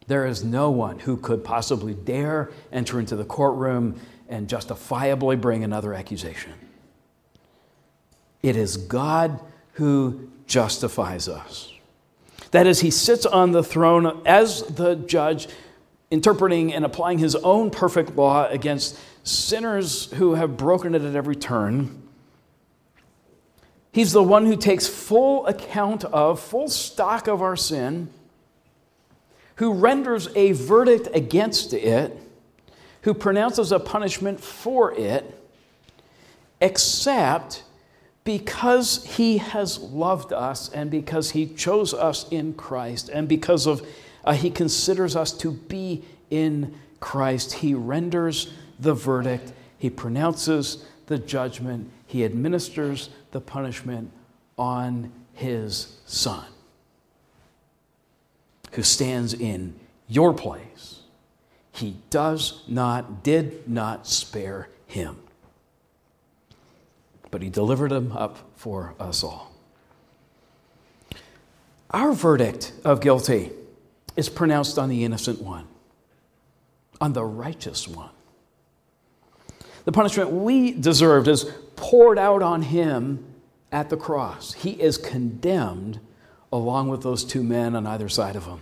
There 0.07 0.25
is 0.25 0.43
no 0.43 0.71
one 0.71 0.99
who 0.99 1.17
could 1.17 1.43
possibly 1.43 1.93
dare 1.93 2.49
enter 2.71 2.99
into 2.99 3.15
the 3.15 3.23
courtroom 3.23 3.99
and 4.27 4.49
justifiably 4.49 5.35
bring 5.35 5.63
another 5.63 5.93
accusation. 5.93 6.53
It 8.41 8.55
is 8.55 8.77
God 8.77 9.39
who 9.73 10.29
justifies 10.47 11.27
us. 11.27 11.71
That 12.51 12.65
is, 12.65 12.79
he 12.79 12.89
sits 12.89 13.25
on 13.25 13.51
the 13.51 13.63
throne 13.63 14.21
as 14.25 14.63
the 14.63 14.95
judge, 14.95 15.47
interpreting 16.11 16.73
and 16.73 16.83
applying 16.83 17.19
his 17.19 17.35
own 17.35 17.69
perfect 17.69 18.15
law 18.15 18.47
against 18.47 18.99
sinners 19.23 20.11
who 20.13 20.35
have 20.35 20.57
broken 20.57 20.95
it 20.95 21.03
at 21.03 21.15
every 21.15 21.35
turn. 21.35 22.03
He's 23.91 24.11
the 24.11 24.23
one 24.23 24.45
who 24.45 24.55
takes 24.55 24.87
full 24.87 25.45
account 25.47 26.03
of, 26.05 26.39
full 26.39 26.67
stock 26.67 27.27
of 27.27 27.41
our 27.41 27.55
sin, 27.55 28.09
who 29.55 29.73
renders 29.73 30.29
a 30.35 30.53
verdict 30.53 31.09
against 31.13 31.73
it, 31.73 32.17
who 33.01 33.13
pronounces 33.13 33.71
a 33.71 33.79
punishment 33.79 34.39
for 34.39 34.93
it, 34.93 35.25
except 36.61 37.63
because 38.23 39.03
he 39.05 39.37
has 39.37 39.79
loved 39.79 40.31
us 40.33 40.69
and 40.69 40.91
because 40.91 41.31
he 41.31 41.47
chose 41.47 41.93
us 41.93 42.29
in 42.29 42.53
Christ 42.53 43.09
and 43.09 43.27
because 43.27 43.65
of 43.65 43.85
uh, 44.23 44.33
he 44.33 44.49
considers 44.49 45.15
us 45.15 45.31
to 45.33 45.51
be 45.51 46.03
in 46.29 46.75
Christ, 46.99 47.53
he 47.53 47.73
renders 47.73 48.53
the 48.79 48.93
verdict, 48.93 49.53
he 49.77 49.89
pronounces 49.89 50.85
the 51.07 51.17
judgment, 51.17 51.89
he 52.05 52.25
administers 52.25 53.09
the 53.31 53.41
punishment 53.41 54.11
on 54.57 55.11
his 55.33 55.97
son, 56.05 56.45
who 58.73 58.83
stands 58.83 59.33
in 59.33 59.79
your 60.07 60.33
place. 60.33 60.99
He 61.71 61.95
does 62.09 62.63
not, 62.67 63.23
did 63.23 63.67
not 63.67 64.05
spare 64.05 64.69
him, 64.85 65.17
but 67.31 67.41
he 67.41 67.49
delivered 67.49 67.91
him 67.91 68.11
up 68.11 68.37
for 68.55 68.95
us 68.99 69.23
all. 69.23 69.53
Our 71.91 72.11
verdict 72.11 72.73
of 72.83 73.01
guilty 73.01 73.51
is 74.19 74.27
pronounced 74.27 74.77
on 74.77 74.89
the 74.89 75.05
innocent 75.05 75.41
one, 75.41 75.65
on 76.99 77.13
the 77.13 77.23
righteous 77.23 77.87
one. 77.87 78.09
The 79.85 79.93
punishment 79.93 80.29
we 80.29 80.73
deserved 80.73 81.29
is 81.29 81.45
poured 81.77 82.19
out 82.19 82.41
on 82.41 82.61
him 82.61 83.25
at 83.71 83.89
the 83.89 83.95
cross. 83.95 84.51
He 84.51 84.71
is 84.71 84.97
condemned 84.97 86.01
along 86.51 86.89
with 86.89 87.01
those 87.01 87.23
two 87.23 87.41
men 87.41 87.77
on 87.77 87.87
either 87.87 88.09
side 88.09 88.35
of 88.35 88.45
him. 88.45 88.61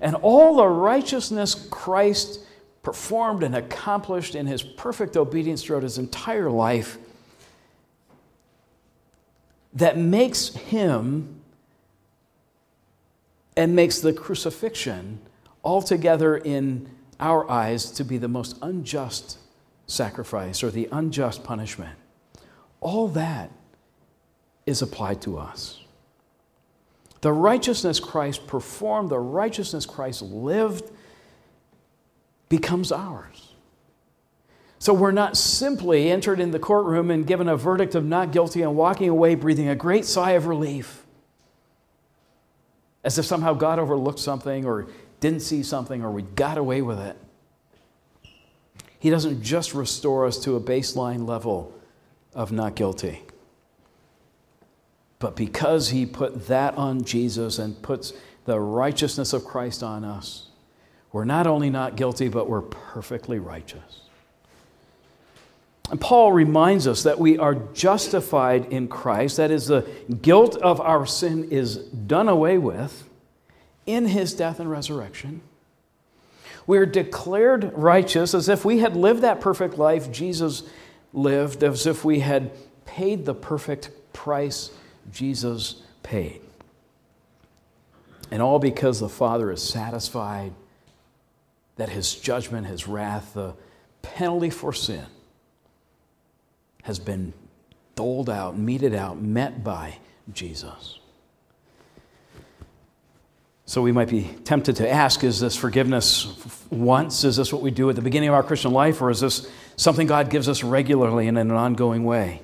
And 0.00 0.16
all 0.16 0.56
the 0.56 0.66
righteousness 0.66 1.54
Christ 1.70 2.40
performed 2.82 3.44
and 3.44 3.54
accomplished 3.54 4.34
in 4.34 4.46
his 4.46 4.64
perfect 4.64 5.16
obedience 5.16 5.62
throughout 5.62 5.84
his 5.84 5.96
entire 5.96 6.50
life 6.50 6.98
that 9.74 9.96
makes 9.96 10.48
him 10.48 11.37
and 13.58 13.74
makes 13.74 13.98
the 13.98 14.12
crucifixion 14.12 15.18
altogether 15.64 16.36
in 16.36 16.88
our 17.18 17.50
eyes 17.50 17.90
to 17.90 18.04
be 18.04 18.16
the 18.16 18.28
most 18.28 18.56
unjust 18.62 19.36
sacrifice 19.88 20.62
or 20.62 20.70
the 20.70 20.88
unjust 20.92 21.42
punishment. 21.42 21.98
All 22.80 23.08
that 23.08 23.50
is 24.64 24.80
applied 24.80 25.20
to 25.22 25.38
us. 25.38 25.82
The 27.20 27.32
righteousness 27.32 27.98
Christ 27.98 28.46
performed, 28.46 29.10
the 29.10 29.18
righteousness 29.18 29.86
Christ 29.86 30.22
lived, 30.22 30.92
becomes 32.48 32.92
ours. 32.92 33.54
So 34.78 34.94
we're 34.94 35.10
not 35.10 35.36
simply 35.36 36.12
entered 36.12 36.38
in 36.38 36.52
the 36.52 36.60
courtroom 36.60 37.10
and 37.10 37.26
given 37.26 37.48
a 37.48 37.56
verdict 37.56 37.96
of 37.96 38.04
not 38.04 38.30
guilty 38.30 38.62
and 38.62 38.76
walking 38.76 39.08
away 39.08 39.34
breathing 39.34 39.68
a 39.68 39.74
great 39.74 40.04
sigh 40.04 40.32
of 40.32 40.46
relief, 40.46 41.04
as 43.04 43.18
if 43.18 43.24
somehow 43.24 43.54
God 43.54 43.78
overlooked 43.78 44.18
something 44.18 44.66
or 44.66 44.86
didn't 45.20 45.40
see 45.40 45.62
something 45.62 46.02
or 46.02 46.10
we 46.10 46.22
got 46.22 46.58
away 46.58 46.82
with 46.82 46.98
it. 46.98 47.16
He 48.98 49.10
doesn't 49.10 49.42
just 49.42 49.74
restore 49.74 50.26
us 50.26 50.38
to 50.40 50.56
a 50.56 50.60
baseline 50.60 51.28
level 51.28 51.72
of 52.34 52.50
not 52.50 52.74
guilty. 52.74 53.22
But 55.18 55.36
because 55.36 55.90
he 55.90 56.06
put 56.06 56.46
that 56.48 56.74
on 56.76 57.04
Jesus 57.04 57.58
and 57.58 57.80
puts 57.82 58.12
the 58.44 58.58
righteousness 58.58 59.32
of 59.32 59.44
Christ 59.44 59.82
on 59.82 60.04
us, 60.04 60.48
we're 61.12 61.24
not 61.24 61.46
only 61.46 61.70
not 61.70 61.96
guilty, 61.96 62.28
but 62.28 62.48
we're 62.48 62.62
perfectly 62.62 63.38
righteous. 63.38 64.07
And 65.90 66.00
Paul 66.00 66.32
reminds 66.32 66.86
us 66.86 67.04
that 67.04 67.18
we 67.18 67.38
are 67.38 67.54
justified 67.54 68.66
in 68.66 68.88
Christ. 68.88 69.38
That 69.38 69.50
is, 69.50 69.68
the 69.68 69.88
guilt 70.20 70.56
of 70.56 70.80
our 70.80 71.06
sin 71.06 71.50
is 71.50 71.76
done 71.76 72.28
away 72.28 72.58
with 72.58 73.08
in 73.86 74.06
his 74.06 74.34
death 74.34 74.60
and 74.60 74.70
resurrection. 74.70 75.40
We're 76.66 76.84
declared 76.84 77.72
righteous 77.74 78.34
as 78.34 78.50
if 78.50 78.66
we 78.66 78.80
had 78.80 78.96
lived 78.96 79.22
that 79.22 79.40
perfect 79.40 79.78
life 79.78 80.12
Jesus 80.12 80.62
lived, 81.14 81.64
as 81.64 81.86
if 81.86 82.04
we 82.04 82.20
had 82.20 82.50
paid 82.84 83.24
the 83.24 83.34
perfect 83.34 83.90
price 84.12 84.70
Jesus 85.10 85.82
paid. 86.02 86.42
And 88.30 88.42
all 88.42 88.58
because 88.58 89.00
the 89.00 89.08
Father 89.08 89.50
is 89.50 89.62
satisfied 89.62 90.52
that 91.76 91.88
his 91.88 92.14
judgment, 92.14 92.66
his 92.66 92.86
wrath, 92.86 93.32
the 93.32 93.54
penalty 94.02 94.50
for 94.50 94.74
sin 94.74 95.06
has 96.88 96.98
been 96.98 97.34
doled 97.96 98.30
out, 98.30 98.56
meted 98.56 98.94
out, 98.94 99.20
met 99.20 99.62
by 99.62 99.98
Jesus. 100.32 100.98
So 103.66 103.82
we 103.82 103.92
might 103.92 104.08
be 104.08 104.22
tempted 104.44 104.76
to 104.76 104.90
ask 104.90 105.22
is 105.22 105.38
this 105.38 105.54
forgiveness 105.54 106.34
once? 106.70 107.24
Is 107.24 107.36
this 107.36 107.52
what 107.52 107.60
we 107.60 107.70
do 107.70 107.90
at 107.90 107.96
the 107.96 108.00
beginning 108.00 108.30
of 108.30 108.34
our 108.34 108.42
Christian 108.42 108.72
life? 108.72 109.02
Or 109.02 109.10
is 109.10 109.20
this 109.20 109.50
something 109.76 110.06
God 110.06 110.30
gives 110.30 110.48
us 110.48 110.64
regularly 110.64 111.28
and 111.28 111.36
in 111.36 111.50
an 111.50 111.56
ongoing 111.56 112.04
way? 112.04 112.40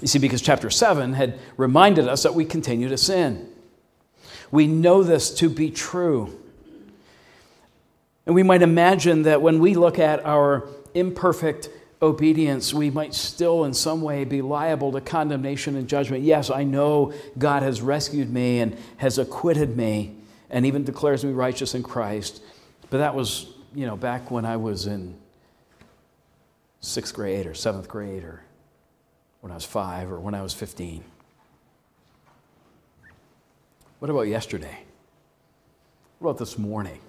You 0.00 0.06
see, 0.06 0.18
because 0.18 0.40
chapter 0.40 0.70
7 0.70 1.12
had 1.12 1.38
reminded 1.58 2.08
us 2.08 2.22
that 2.22 2.32
we 2.32 2.46
continue 2.46 2.88
to 2.88 2.96
sin. 2.96 3.46
We 4.50 4.66
know 4.66 5.02
this 5.02 5.34
to 5.34 5.50
be 5.50 5.70
true. 5.70 6.34
And 8.24 8.34
we 8.34 8.42
might 8.42 8.62
imagine 8.62 9.24
that 9.24 9.42
when 9.42 9.58
we 9.58 9.74
look 9.74 9.98
at 9.98 10.24
our 10.24 10.66
imperfect 10.94 11.68
obedience, 12.02 12.72
we 12.72 12.90
might 12.90 13.14
still 13.14 13.64
in 13.64 13.74
some 13.74 14.00
way 14.00 14.24
be 14.24 14.42
liable 14.42 14.92
to 14.92 15.00
condemnation 15.00 15.76
and 15.76 15.88
judgment. 15.88 16.22
Yes, 16.22 16.50
I 16.50 16.64
know 16.64 17.12
God 17.38 17.62
has 17.62 17.82
rescued 17.82 18.30
me 18.32 18.60
and 18.60 18.76
has 18.96 19.18
acquitted 19.18 19.76
me 19.76 20.16
and 20.48 20.64
even 20.66 20.84
declares 20.84 21.24
me 21.24 21.32
righteous 21.32 21.74
in 21.74 21.82
Christ. 21.82 22.42
But 22.88 22.98
that 22.98 23.14
was, 23.14 23.46
you 23.74 23.86
know, 23.86 23.96
back 23.96 24.30
when 24.30 24.44
I 24.44 24.56
was 24.56 24.86
in 24.86 25.14
sixth 26.80 27.14
grade 27.14 27.46
or 27.46 27.54
seventh 27.54 27.88
grade 27.88 28.24
or 28.24 28.42
when 29.40 29.52
I 29.52 29.54
was 29.54 29.64
five 29.64 30.10
or 30.10 30.18
when 30.18 30.34
I 30.34 30.42
was 30.42 30.54
15. 30.54 31.04
What 33.98 34.10
about 34.10 34.22
yesterday? 34.22 34.84
What 36.18 36.30
about 36.30 36.38
this 36.38 36.58
morning? 36.58 37.00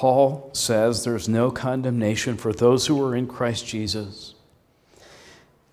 Paul 0.00 0.48
says 0.54 1.04
there's 1.04 1.28
no 1.28 1.50
condemnation 1.50 2.38
for 2.38 2.54
those 2.54 2.86
who 2.86 3.04
are 3.04 3.14
in 3.14 3.26
Christ 3.26 3.66
Jesus. 3.66 4.34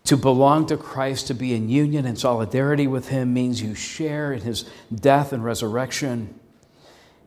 To 0.04 0.18
belong 0.18 0.66
to 0.66 0.76
Christ, 0.76 1.28
to 1.28 1.34
be 1.34 1.54
in 1.54 1.70
union 1.70 2.06
and 2.06 2.20
solidarity 2.20 2.88
with 2.88 3.08
Him, 3.08 3.34
means 3.34 3.62
you 3.62 3.74
share 3.74 4.34
in 4.34 4.42
His 4.42 4.70
death 4.94 5.32
and 5.32 5.46
resurrection. 5.46 6.38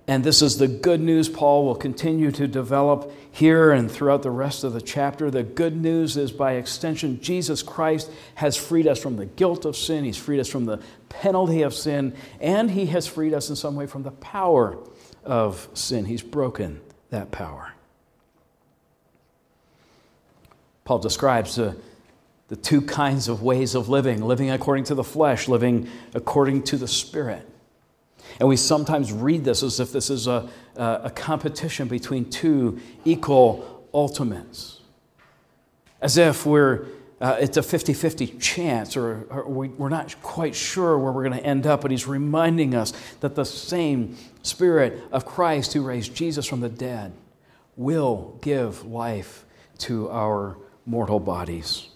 And 0.06 0.24
this 0.24 0.42
is 0.42 0.58
the 0.58 0.68
good 0.68 1.00
news 1.00 1.30
Paul 1.30 1.64
will 1.64 1.74
continue 1.74 2.30
to 2.32 2.46
develop 2.46 3.10
here 3.30 3.72
and 3.72 3.90
throughout 3.90 4.22
the 4.22 4.30
rest 4.30 4.62
of 4.62 4.74
the 4.74 4.82
chapter. 4.82 5.30
The 5.30 5.42
good 5.42 5.80
news 5.80 6.18
is, 6.18 6.30
by 6.30 6.56
extension, 6.56 7.22
Jesus 7.22 7.62
Christ 7.62 8.10
has 8.34 8.58
freed 8.58 8.86
us 8.86 9.02
from 9.02 9.16
the 9.16 9.24
guilt 9.24 9.64
of 9.64 9.74
sin, 9.74 10.04
He's 10.04 10.18
freed 10.18 10.40
us 10.40 10.50
from 10.50 10.66
the 10.66 10.82
penalty 11.08 11.62
of 11.62 11.72
sin, 11.72 12.14
and 12.42 12.70
He 12.70 12.84
has 12.86 13.06
freed 13.06 13.32
us 13.32 13.48
in 13.48 13.56
some 13.56 13.74
way 13.74 13.86
from 13.86 14.02
the 14.02 14.10
power 14.10 14.76
of 15.24 15.66
sin. 15.72 16.04
He's 16.04 16.20
broken 16.22 16.82
that 17.10 17.30
power. 17.30 17.72
Paul 20.84 20.98
describes 20.98 21.56
the, 21.56 21.76
the 22.48 22.56
two 22.56 22.82
kinds 22.82 23.28
of 23.28 23.42
ways 23.42 23.74
of 23.74 23.88
living 23.88 24.22
living 24.22 24.50
according 24.50 24.84
to 24.84 24.94
the 24.94 25.04
flesh, 25.04 25.46
living 25.46 25.88
according 26.14 26.64
to 26.64 26.76
the 26.76 26.88
Spirit. 26.88 27.46
And 28.38 28.48
we 28.48 28.56
sometimes 28.56 29.12
read 29.12 29.44
this 29.44 29.62
as 29.62 29.80
if 29.80 29.92
this 29.92 30.10
is 30.10 30.26
a, 30.26 30.48
a 30.76 31.10
competition 31.14 31.88
between 31.88 32.30
two 32.30 32.80
equal 33.04 33.84
ultimates, 33.92 34.80
as 36.00 36.16
if 36.16 36.46
we're 36.46 36.86
uh, 37.20 37.36
it's 37.38 37.58
a 37.58 37.62
50 37.62 37.92
50 37.92 38.26
chance, 38.38 38.96
or, 38.96 39.26
or 39.28 39.44
we, 39.46 39.68
we're 39.68 39.90
not 39.90 40.14
quite 40.22 40.54
sure 40.54 40.98
where 40.98 41.12
we're 41.12 41.28
going 41.28 41.38
to 41.38 41.46
end 41.46 41.66
up. 41.66 41.82
But 41.82 41.90
he's 41.90 42.06
reminding 42.06 42.74
us 42.74 42.94
that 43.20 43.34
the 43.34 43.44
same 43.44 44.16
Spirit 44.42 45.02
of 45.12 45.26
Christ 45.26 45.74
who 45.74 45.82
raised 45.82 46.14
Jesus 46.14 46.46
from 46.46 46.60
the 46.60 46.70
dead 46.70 47.12
will 47.76 48.38
give 48.40 48.86
life 48.86 49.44
to 49.78 50.08
our 50.10 50.56
mortal 50.86 51.20
bodies. 51.20 51.88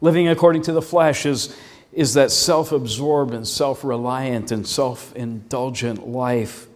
Living 0.00 0.28
according 0.28 0.62
to 0.62 0.72
the 0.72 0.82
flesh 0.82 1.26
is, 1.26 1.54
is 1.92 2.14
that 2.14 2.30
self 2.30 2.72
absorbed 2.72 3.34
and 3.34 3.46
self 3.46 3.84
reliant 3.84 4.52
and 4.52 4.66
self 4.66 5.14
indulgent 5.14 6.08
life. 6.08 6.66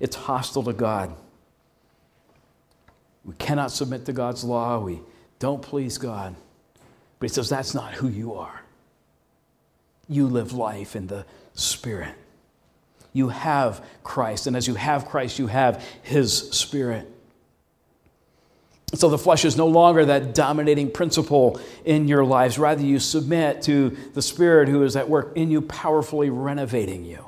It's 0.00 0.16
hostile 0.16 0.64
to 0.64 0.72
God. 0.72 1.14
We 3.24 3.34
cannot 3.34 3.70
submit 3.70 4.06
to 4.06 4.12
God's 4.12 4.42
law. 4.42 4.80
We 4.80 5.02
don't 5.38 5.62
please 5.62 5.98
God. 5.98 6.34
But 7.18 7.30
he 7.30 7.34
says 7.34 7.48
that's 7.48 7.74
not 7.74 7.94
who 7.94 8.08
you 8.08 8.34
are. 8.34 8.62
You 10.08 10.26
live 10.26 10.52
life 10.52 10.96
in 10.96 11.06
the 11.06 11.26
Spirit. 11.54 12.14
You 13.12 13.28
have 13.28 13.84
Christ, 14.04 14.46
and 14.46 14.56
as 14.56 14.66
you 14.66 14.74
have 14.74 15.06
Christ, 15.06 15.38
you 15.38 15.48
have 15.48 15.84
His 16.02 16.50
Spirit. 16.50 17.10
So 18.94 19.10
the 19.10 19.18
flesh 19.18 19.44
is 19.44 19.56
no 19.56 19.66
longer 19.66 20.04
that 20.06 20.34
dominating 20.34 20.90
principle 20.90 21.60
in 21.84 22.08
your 22.08 22.24
lives. 22.24 22.58
Rather, 22.58 22.82
you 22.82 22.98
submit 22.98 23.62
to 23.62 23.90
the 24.14 24.22
Spirit 24.22 24.68
who 24.68 24.82
is 24.82 24.96
at 24.96 25.10
work 25.10 25.32
in 25.36 25.50
you, 25.50 25.60
powerfully 25.60 26.30
renovating 26.30 27.04
you, 27.04 27.26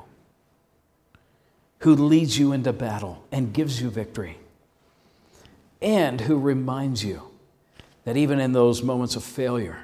who 1.79 1.93
leads 1.95 2.39
you 2.39 2.51
into 2.51 2.73
battle 2.73 3.23
and 3.31 3.53
gives 3.53 3.81
you 3.81 3.89
victory, 3.91 4.37
and 5.81 6.21
who 6.21 6.39
reminds 6.39 7.03
you 7.03 7.30
that 8.03 8.17
even 8.17 8.39
in 8.39 8.51
those 8.51 8.81
moments 8.81 9.15
of 9.15 9.23
failure, 9.23 9.83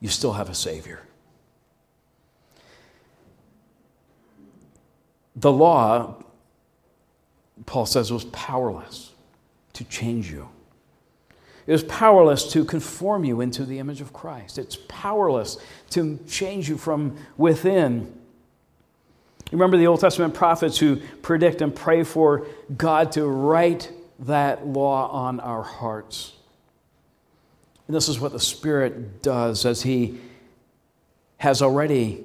you 0.00 0.08
still 0.08 0.32
have 0.34 0.48
a 0.48 0.54
Savior. 0.54 1.00
The 5.36 5.52
law, 5.52 6.16
Paul 7.66 7.86
says, 7.86 8.12
was 8.12 8.24
powerless 8.26 9.12
to 9.74 9.84
change 9.84 10.30
you. 10.30 10.48
It 11.66 11.72
was 11.72 11.84
powerless 11.84 12.50
to 12.52 12.64
conform 12.64 13.24
you 13.24 13.40
into 13.40 13.64
the 13.64 13.78
image 13.78 14.00
of 14.00 14.12
Christ. 14.12 14.58
It's 14.58 14.78
powerless 14.88 15.58
to 15.90 16.18
change 16.26 16.68
you 16.68 16.78
from 16.78 17.16
within. 17.36 18.12
Remember 19.52 19.76
the 19.76 19.86
Old 19.86 20.00
Testament 20.00 20.34
prophets 20.34 20.78
who 20.78 20.96
predict 21.22 21.60
and 21.60 21.74
pray 21.74 22.04
for 22.04 22.46
God 22.76 23.12
to 23.12 23.26
write 23.26 23.92
that 24.20 24.66
law 24.66 25.10
on 25.10 25.40
our 25.40 25.62
hearts. 25.62 26.32
And 27.86 27.96
this 27.96 28.08
is 28.08 28.20
what 28.20 28.32
the 28.32 28.40
Spirit 28.40 29.22
does 29.22 29.64
as 29.64 29.82
He 29.82 30.18
has 31.38 31.62
already 31.62 32.24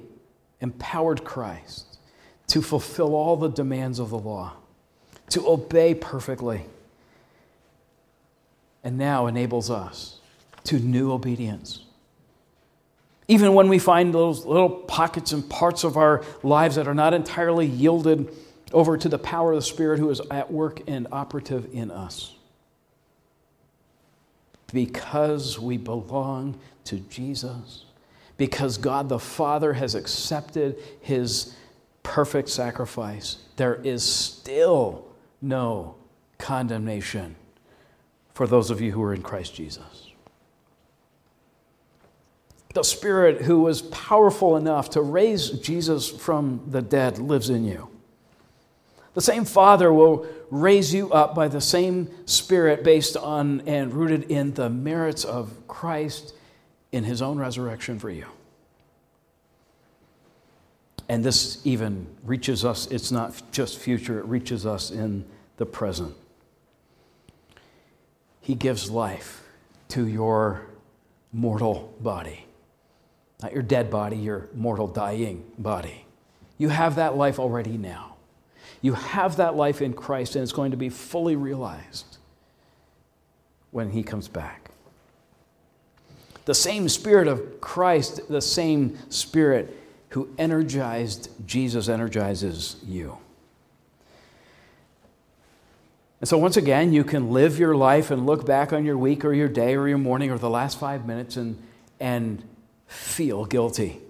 empowered 0.60 1.24
Christ 1.24 1.98
to 2.48 2.60
fulfill 2.60 3.14
all 3.14 3.36
the 3.36 3.48
demands 3.48 3.98
of 3.98 4.10
the 4.10 4.18
law, 4.18 4.54
to 5.30 5.48
obey 5.48 5.94
perfectly, 5.94 6.66
and 8.82 8.98
now 8.98 9.26
enables 9.26 9.70
us 9.70 10.20
to 10.64 10.78
new 10.78 11.12
obedience. 11.12 11.80
Even 13.28 13.54
when 13.54 13.68
we 13.68 13.78
find 13.78 14.12
those 14.12 14.44
little 14.44 14.68
pockets 14.68 15.32
and 15.32 15.48
parts 15.48 15.84
of 15.84 15.96
our 15.96 16.22
lives 16.42 16.76
that 16.76 16.86
are 16.86 16.94
not 16.94 17.14
entirely 17.14 17.66
yielded 17.66 18.30
over 18.74 18.98
to 18.98 19.08
the 19.08 19.18
power 19.18 19.52
of 19.52 19.56
the 19.56 19.62
Spirit 19.62 19.98
who 19.98 20.10
is 20.10 20.20
at 20.30 20.52
work 20.52 20.82
and 20.88 21.06
operative 21.12 21.68
in 21.72 21.90
us. 21.90 22.34
Because 24.72 25.58
we 25.58 25.76
belong 25.78 26.58
to 26.84 26.96
Jesus, 26.96 27.84
because 28.36 28.76
God 28.76 29.08
the 29.08 29.20
Father 29.20 29.72
has 29.72 29.94
accepted 29.94 30.76
his 31.00 31.54
perfect 32.02 32.48
sacrifice, 32.48 33.38
there 33.56 33.76
is 33.76 34.02
still 34.02 35.06
no 35.40 35.94
condemnation 36.38 37.36
for 38.34 38.48
those 38.48 38.70
of 38.70 38.80
you 38.80 38.90
who 38.90 39.02
are 39.04 39.14
in 39.14 39.22
Christ 39.22 39.54
Jesus. 39.54 40.10
The 42.74 42.82
Spirit 42.82 43.42
who 43.42 43.60
was 43.60 43.82
powerful 43.82 44.56
enough 44.56 44.90
to 44.90 45.00
raise 45.00 45.50
Jesus 45.50 46.10
from 46.10 46.60
the 46.66 46.82
dead 46.82 47.18
lives 47.18 47.48
in 47.48 47.64
you. 47.64 47.93
The 49.14 49.20
same 49.20 49.44
Father 49.44 49.92
will 49.92 50.26
raise 50.50 50.92
you 50.92 51.12
up 51.12 51.34
by 51.34 51.48
the 51.48 51.60
same 51.60 52.10
Spirit 52.26 52.84
based 52.84 53.16
on 53.16 53.60
and 53.62 53.92
rooted 53.92 54.30
in 54.30 54.54
the 54.54 54.68
merits 54.68 55.24
of 55.24 55.66
Christ 55.68 56.34
in 56.92 57.04
his 57.04 57.22
own 57.22 57.38
resurrection 57.38 57.98
for 57.98 58.10
you. 58.10 58.26
And 61.08 61.24
this 61.24 61.64
even 61.64 62.06
reaches 62.24 62.64
us, 62.64 62.86
it's 62.86 63.10
not 63.10 63.40
just 63.52 63.78
future, 63.78 64.18
it 64.18 64.24
reaches 64.24 64.64
us 64.66 64.90
in 64.90 65.24
the 65.58 65.66
present. 65.66 66.14
He 68.40 68.54
gives 68.54 68.90
life 68.90 69.42
to 69.88 70.06
your 70.06 70.66
mortal 71.32 71.94
body. 72.00 72.46
Not 73.42 73.52
your 73.52 73.62
dead 73.62 73.90
body, 73.90 74.16
your 74.16 74.48
mortal 74.54 74.86
dying 74.86 75.44
body. 75.58 76.06
You 76.58 76.70
have 76.70 76.96
that 76.96 77.16
life 77.16 77.38
already 77.38 77.76
now. 77.76 78.13
You 78.84 78.92
have 78.92 79.36
that 79.36 79.56
life 79.56 79.80
in 79.80 79.94
Christ, 79.94 80.36
and 80.36 80.42
it's 80.42 80.52
going 80.52 80.72
to 80.72 80.76
be 80.76 80.90
fully 80.90 81.36
realized 81.36 82.18
when 83.70 83.88
He 83.88 84.02
comes 84.02 84.28
back. 84.28 84.72
The 86.44 86.54
same 86.54 86.90
Spirit 86.90 87.26
of 87.26 87.62
Christ, 87.62 88.28
the 88.28 88.42
same 88.42 88.98
Spirit 89.08 89.74
who 90.10 90.28
energized 90.36 91.30
Jesus, 91.46 91.88
energizes 91.88 92.76
you. 92.86 93.16
And 96.20 96.28
so, 96.28 96.36
once 96.36 96.58
again, 96.58 96.92
you 96.92 97.04
can 97.04 97.30
live 97.30 97.58
your 97.58 97.74
life 97.74 98.10
and 98.10 98.26
look 98.26 98.44
back 98.44 98.70
on 98.70 98.84
your 98.84 98.98
week 98.98 99.24
or 99.24 99.32
your 99.32 99.48
day 99.48 99.76
or 99.76 99.88
your 99.88 99.96
morning 99.96 100.30
or 100.30 100.36
the 100.36 100.50
last 100.50 100.78
five 100.78 101.06
minutes 101.06 101.38
and, 101.38 101.56
and 102.00 102.44
feel 102.86 103.46
guilty. 103.46 104.02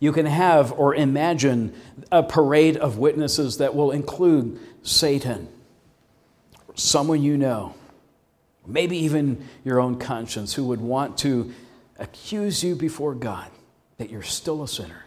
You 0.00 0.12
can 0.12 0.24
have 0.24 0.72
or 0.72 0.94
imagine 0.94 1.74
a 2.10 2.22
parade 2.22 2.78
of 2.78 2.96
witnesses 2.96 3.58
that 3.58 3.74
will 3.74 3.90
include 3.90 4.58
Satan, 4.82 5.46
someone 6.74 7.22
you 7.22 7.36
know, 7.36 7.74
maybe 8.66 8.96
even 8.96 9.46
your 9.62 9.78
own 9.78 9.98
conscience, 9.98 10.54
who 10.54 10.64
would 10.64 10.80
want 10.80 11.18
to 11.18 11.52
accuse 11.98 12.64
you 12.64 12.74
before 12.74 13.14
God 13.14 13.50
that 13.98 14.08
you're 14.08 14.22
still 14.22 14.62
a 14.62 14.68
sinner. 14.68 15.04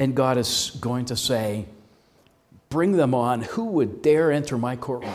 And 0.00 0.16
God 0.16 0.36
is 0.36 0.76
going 0.80 1.06
to 1.06 1.16
say, 1.16 1.66
Bring 2.70 2.92
them 2.96 3.14
on. 3.14 3.42
Who 3.42 3.66
would 3.66 4.02
dare 4.02 4.32
enter 4.32 4.58
my 4.58 4.74
courtroom 4.74 5.14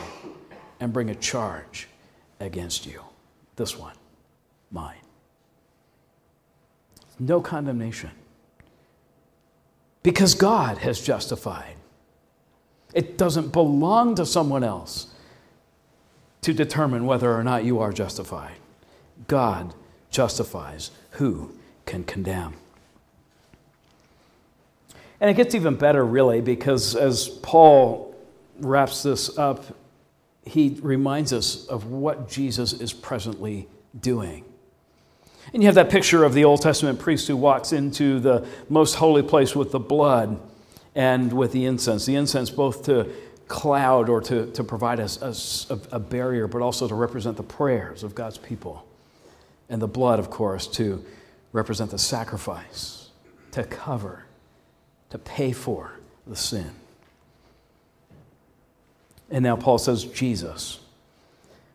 and 0.80 0.93
bring 0.93 1.10
a 1.10 1.15
charge 1.15 1.89
against 2.39 2.86
you? 2.86 3.02
This 3.58 3.78
one, 3.78 3.95
mine 4.72 4.95
no 7.19 7.41
condemnation. 7.41 8.12
Because 10.01 10.34
God 10.34 10.79
has 10.79 11.01
justified. 11.01 11.75
It 12.93 13.17
doesn't 13.17 13.51
belong 13.51 14.15
to 14.15 14.25
someone 14.25 14.63
else 14.63 15.13
to 16.41 16.53
determine 16.53 17.05
whether 17.05 17.36
or 17.36 17.43
not 17.43 17.65
you 17.65 17.79
are 17.79 17.91
justified. 17.91 18.55
God 19.27 19.73
justifies. 20.10 20.91
Who 21.12 21.53
can 21.86 22.03
condemn? 22.03 22.53
And 25.19 25.29
it 25.29 25.34
gets 25.34 25.53
even 25.53 25.75
better, 25.75 26.05
really, 26.05 26.39
because 26.39 26.95
as 26.95 27.27
Paul 27.27 28.15
wraps 28.60 29.03
this 29.03 29.38
up, 29.38 29.65
he 30.45 30.79
reminds 30.82 31.34
us 31.34 31.67
of 31.67 31.91
what 31.91 32.29
Jesus 32.29 32.73
is 32.73 32.93
presently 32.93 33.67
doing. 33.99 34.45
And 35.54 35.64
you 35.64 35.68
have 35.68 35.76
that 35.76 35.90
picture 35.90 36.24
of 36.24 36.34
the 36.34 36.46
Old 36.46 36.62
Testament 36.62 37.00
priest 37.00 37.28
who 37.28 37.36
walks 37.36 37.72
into 37.74 38.20
the 38.20 38.48
most 38.70 38.96
holy 38.96 39.24
place 39.24 39.56
with 39.56 39.72
the 39.72 39.80
blood 39.80 40.40
and 40.96 41.34
with 41.34 41.52
the 41.52 41.66
incense. 41.66 42.06
The 42.06 42.16
incense, 42.16 42.50
both 42.50 42.84
to 42.86 43.12
cloud 43.48 44.10
or 44.10 44.22
to, 44.22 44.52
to 44.52 44.64
provide 44.64 45.00
a, 45.00 45.10
a, 45.22 45.34
a 45.92 46.00
barrier, 46.00 46.48
but 46.48 46.62
also 46.62 46.88
to 46.88 46.94
represent 46.94 47.36
the 47.36 47.44
prayers 47.44 48.04
of 48.04 48.14
God's 48.14 48.38
people. 48.38 48.86
And 49.70 49.82
the 49.82 49.88
blood, 49.88 50.20
of 50.20 50.30
course, 50.30 50.68
to 50.68 51.04
represent 51.52 51.92
the 51.92 51.98
sacrifice, 51.98 53.10
to 53.52 53.64
cover, 53.64 54.26
to 55.10 55.18
pay 55.18 55.52
for 55.52 55.94
the 56.28 56.36
sin. 56.36 56.72
And 59.32 59.44
now 59.44 59.56
Paul 59.56 59.80
says, 59.80 60.06
Jesus, 60.06 60.80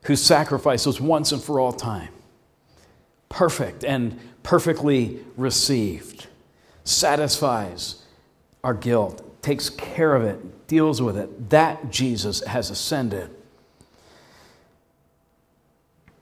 whose 0.03 0.23
sacrifice 0.23 0.87
was 0.87 1.01
once 1.01 1.33
and 1.33 1.43
for 1.43 1.59
all 1.59 1.73
time 1.73 2.13
perfect 3.35 3.85
and 3.85 4.16
perfectly 4.44 5.18
received, 5.37 6.29
satisfies 6.85 8.05
our 8.62 8.75
guilt, 8.75 9.42
takes 9.42 9.68
care 9.68 10.14
of 10.14 10.23
it, 10.23 10.68
deals 10.68 11.03
with 11.03 11.16
it. 11.16 11.51
That 11.51 11.90
Jesus 11.90 12.44
has 12.44 12.70
ascended. 12.70 13.29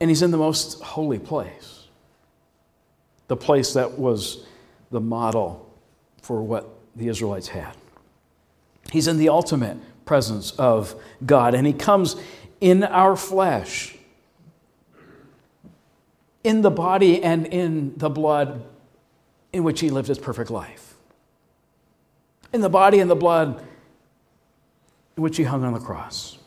And 0.00 0.08
he's 0.08 0.22
in 0.22 0.30
the 0.30 0.38
most 0.38 0.80
holy 0.82 1.18
place, 1.18 1.86
the 3.28 3.36
place 3.36 3.74
that 3.74 3.98
was 3.98 4.46
the 4.90 5.00
model 5.00 5.70
for 6.22 6.42
what 6.42 6.66
the 6.96 7.08
Israelites 7.08 7.48
had. 7.48 7.76
He's 8.90 9.06
in 9.06 9.18
the 9.18 9.28
ultimate 9.28 9.76
presence 10.06 10.52
of 10.52 10.94
God, 11.26 11.54
and 11.54 11.66
he 11.66 11.74
comes 11.74 12.16
in 12.62 12.82
our 12.82 13.16
flesh 13.16 13.98
in 16.44 16.62
the 16.62 16.70
body 16.70 17.22
and 17.22 17.46
in 17.46 17.94
the 17.96 18.10
blood 18.10 18.64
in 19.52 19.64
which 19.64 19.80
he 19.80 19.90
lived 19.90 20.08
his 20.08 20.18
perfect 20.18 20.50
life. 20.50 20.94
In 22.52 22.60
the 22.60 22.68
body 22.68 23.00
and 23.00 23.10
the 23.10 23.16
blood 23.16 23.64
in 25.16 25.22
which 25.22 25.36
he 25.36 25.44
hung 25.44 25.64
on 25.64 25.72
the 25.72 25.80
cross. 25.80 26.38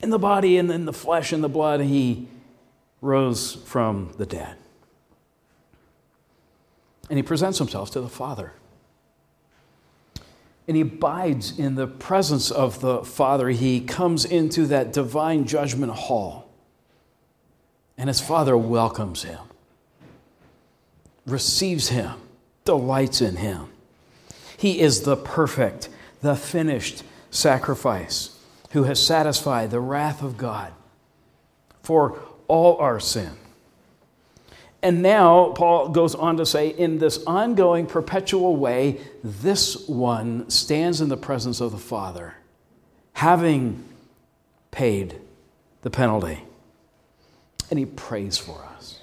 In 0.00 0.10
the 0.10 0.18
body 0.18 0.58
and 0.58 0.70
in 0.70 0.84
the 0.84 0.92
flesh 0.92 1.32
and 1.32 1.42
the 1.42 1.48
blood, 1.48 1.80
he 1.80 2.28
rose 3.00 3.54
from 3.54 4.12
the 4.18 4.26
dead. 4.26 4.56
And 7.08 7.18
he 7.18 7.22
presents 7.22 7.58
himself 7.58 7.90
to 7.92 8.00
the 8.00 8.08
Father. 8.08 8.52
And 10.66 10.76
he 10.76 10.82
abides 10.82 11.58
in 11.58 11.74
the 11.74 11.86
presence 11.86 12.50
of 12.50 12.80
the 12.80 13.04
Father. 13.04 13.50
He 13.50 13.80
comes 13.80 14.24
into 14.24 14.66
that 14.66 14.92
divine 14.92 15.46
judgment 15.46 15.92
hall 15.92 16.43
and 17.96 18.08
his 18.08 18.20
father 18.20 18.56
welcomes 18.56 19.22
him, 19.22 19.40
receives 21.26 21.88
him, 21.88 22.12
delights 22.64 23.20
in 23.20 23.36
him. 23.36 23.68
He 24.56 24.80
is 24.80 25.02
the 25.02 25.16
perfect, 25.16 25.88
the 26.22 26.36
finished 26.36 27.02
sacrifice 27.30 28.38
who 28.70 28.84
has 28.84 29.04
satisfied 29.04 29.70
the 29.70 29.80
wrath 29.80 30.22
of 30.22 30.36
God 30.36 30.72
for 31.82 32.18
all 32.48 32.76
our 32.78 32.98
sin. 32.98 33.32
And 34.82 35.00
now, 35.00 35.52
Paul 35.52 35.88
goes 35.88 36.14
on 36.14 36.36
to 36.36 36.44
say, 36.44 36.68
in 36.68 36.98
this 36.98 37.24
ongoing, 37.26 37.86
perpetual 37.86 38.56
way, 38.56 39.00
this 39.22 39.88
one 39.88 40.50
stands 40.50 41.00
in 41.00 41.08
the 41.08 41.16
presence 41.16 41.60
of 41.60 41.72
the 41.72 41.78
Father 41.78 42.34
having 43.14 43.82
paid 44.70 45.18
the 45.82 45.90
penalty. 45.90 46.42
And 47.74 47.78
he 47.80 47.86
prays 47.86 48.38
for 48.38 48.64
us. 48.76 49.00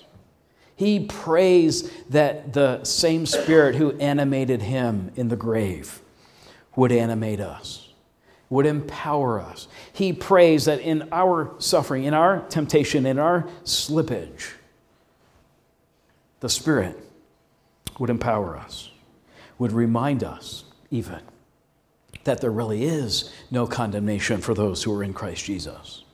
He 0.78 1.02
prays 1.02 1.92
that 2.10 2.54
the 2.54 2.82
same 2.86 3.26
Spirit 3.26 3.76
who 3.76 3.92
animated 3.98 4.62
him 4.62 5.12
in 5.18 5.28
the 5.28 5.36
grave 5.36 6.00
would 6.78 6.94
animate 6.94 7.42
us, 7.42 7.90
would 8.50 8.66
empower 8.66 9.42
us. 9.42 9.68
He 9.92 10.14
prays 10.14 10.64
that 10.64 10.80
in 10.80 11.10
our 11.12 11.54
suffering, 11.58 12.06
in 12.06 12.14
our 12.14 12.48
temptation, 12.48 13.06
in 13.06 13.20
our 13.20 13.46
slippage, 13.66 14.52
the 16.40 16.48
Spirit 16.48 16.98
would 18.00 18.10
empower 18.10 18.56
us, 18.56 18.90
would 19.60 19.74
remind 19.74 20.24
us 20.24 20.64
even 20.92 21.20
that 22.24 22.40
there 22.40 22.52
really 22.52 22.86
is 22.86 23.34
no 23.52 23.68
condemnation 23.68 24.40
for 24.40 24.54
those 24.54 24.82
who 24.82 24.98
are 24.98 25.04
in 25.04 25.14
Christ 25.14 25.44
Jesus. 25.44 26.06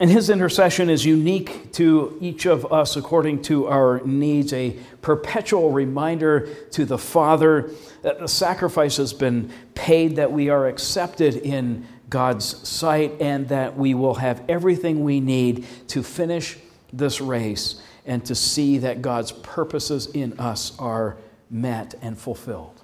And 0.00 0.10
his 0.10 0.30
intercession 0.30 0.90
is 0.90 1.04
unique 1.04 1.72
to 1.72 2.16
each 2.20 2.46
of 2.46 2.72
us 2.72 2.96
according 2.96 3.42
to 3.42 3.66
our 3.66 4.00
needs, 4.04 4.52
a 4.52 4.76
perpetual 5.02 5.72
reminder 5.72 6.54
to 6.70 6.84
the 6.84 6.98
Father 6.98 7.70
that 8.02 8.20
the 8.20 8.28
sacrifice 8.28 8.98
has 8.98 9.12
been 9.12 9.50
paid, 9.74 10.16
that 10.16 10.30
we 10.30 10.50
are 10.50 10.68
accepted 10.68 11.34
in 11.34 11.84
God's 12.08 12.68
sight, 12.68 13.14
and 13.20 13.48
that 13.48 13.76
we 13.76 13.94
will 13.94 14.14
have 14.14 14.42
everything 14.48 15.02
we 15.02 15.18
need 15.18 15.66
to 15.88 16.04
finish 16.04 16.56
this 16.92 17.20
race 17.20 17.82
and 18.06 18.24
to 18.24 18.36
see 18.36 18.78
that 18.78 19.02
God's 19.02 19.32
purposes 19.32 20.06
in 20.06 20.38
us 20.38 20.78
are 20.78 21.16
met 21.50 21.94
and 22.00 22.16
fulfilled. 22.16 22.80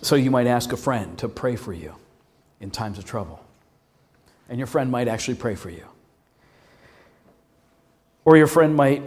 So 0.00 0.14
you 0.14 0.30
might 0.30 0.46
ask 0.46 0.72
a 0.72 0.76
friend 0.76 1.18
to 1.18 1.28
pray 1.28 1.56
for 1.56 1.72
you 1.72 1.96
in 2.60 2.70
times 2.70 2.98
of 2.98 3.04
trouble 3.04 3.44
and 4.48 4.58
your 4.58 4.66
friend 4.66 4.90
might 4.90 5.08
actually 5.08 5.34
pray 5.34 5.54
for 5.54 5.70
you. 5.70 5.84
Or 8.24 8.36
your 8.36 8.46
friend 8.46 8.74
might 8.74 9.02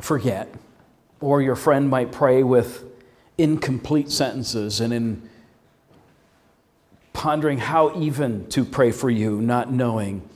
forget, 0.00 0.52
or 1.20 1.42
your 1.42 1.56
friend 1.56 1.88
might 1.88 2.12
pray 2.12 2.42
with 2.42 2.84
incomplete 3.36 4.10
sentences 4.10 4.80
and 4.80 4.92
in 4.92 5.28
pondering 7.12 7.58
how 7.58 7.98
even 8.00 8.46
to 8.50 8.64
pray 8.64 8.92
for 8.92 9.08
you, 9.10 9.40
not 9.40 9.72
knowing 9.72 10.28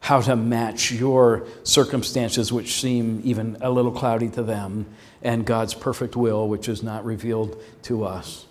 how 0.00 0.20
to 0.20 0.36
match 0.36 0.92
your 0.92 1.46
circumstances, 1.62 2.52
which 2.52 2.78
seem 2.78 3.22
even 3.24 3.56
a 3.62 3.70
little 3.70 3.92
cloudy 3.92 4.28
to 4.28 4.42
them, 4.42 4.84
and 5.22 5.46
God's 5.46 5.72
perfect 5.72 6.14
will, 6.14 6.46
which 6.46 6.68
is 6.68 6.82
not 6.82 7.06
revealed 7.06 7.62
to 7.82 8.04
us. 8.04 8.44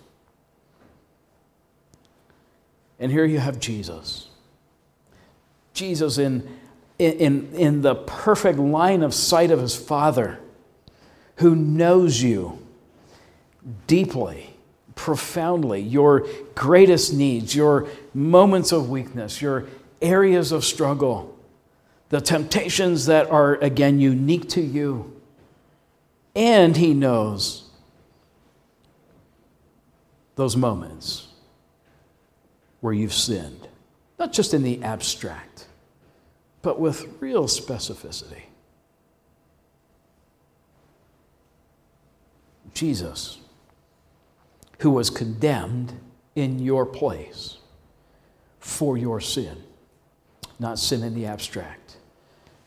And 2.98 3.12
here 3.12 3.24
you 3.24 3.38
have 3.38 3.60
Jesus 3.60 4.28
Jesus 5.74 6.18
in, 6.18 6.48
in, 6.98 7.52
in 7.54 7.82
the 7.82 7.94
perfect 7.94 8.58
line 8.58 9.02
of 9.02 9.12
sight 9.12 9.50
of 9.50 9.60
his 9.60 9.76
Father, 9.76 10.38
who 11.36 11.54
knows 11.54 12.22
you 12.22 12.64
deeply, 13.86 14.54
profoundly, 14.94 15.80
your 15.80 16.26
greatest 16.54 17.12
needs, 17.12 17.54
your 17.54 17.88
moments 18.14 18.72
of 18.72 18.88
weakness, 18.88 19.42
your 19.42 19.66
areas 20.00 20.52
of 20.52 20.64
struggle, 20.64 21.36
the 22.10 22.20
temptations 22.20 23.06
that 23.06 23.28
are, 23.30 23.56
again, 23.56 23.98
unique 23.98 24.48
to 24.50 24.60
you. 24.60 25.20
And 26.36 26.76
he 26.76 26.94
knows 26.94 27.68
those 30.36 30.56
moments 30.56 31.28
where 32.80 32.92
you've 32.92 33.14
sinned, 33.14 33.68
not 34.18 34.32
just 34.32 34.54
in 34.54 34.62
the 34.62 34.82
abstract 34.82 35.66
but 36.64 36.80
with 36.80 37.06
real 37.20 37.44
specificity. 37.44 38.44
Jesus, 42.72 43.38
who 44.78 44.90
was 44.90 45.10
condemned 45.10 45.92
in 46.34 46.58
your 46.58 46.86
place 46.86 47.58
for 48.58 48.96
your 48.96 49.20
sin, 49.20 49.62
not 50.58 50.78
sin 50.78 51.02
in 51.02 51.14
the 51.14 51.26
abstract, 51.26 51.98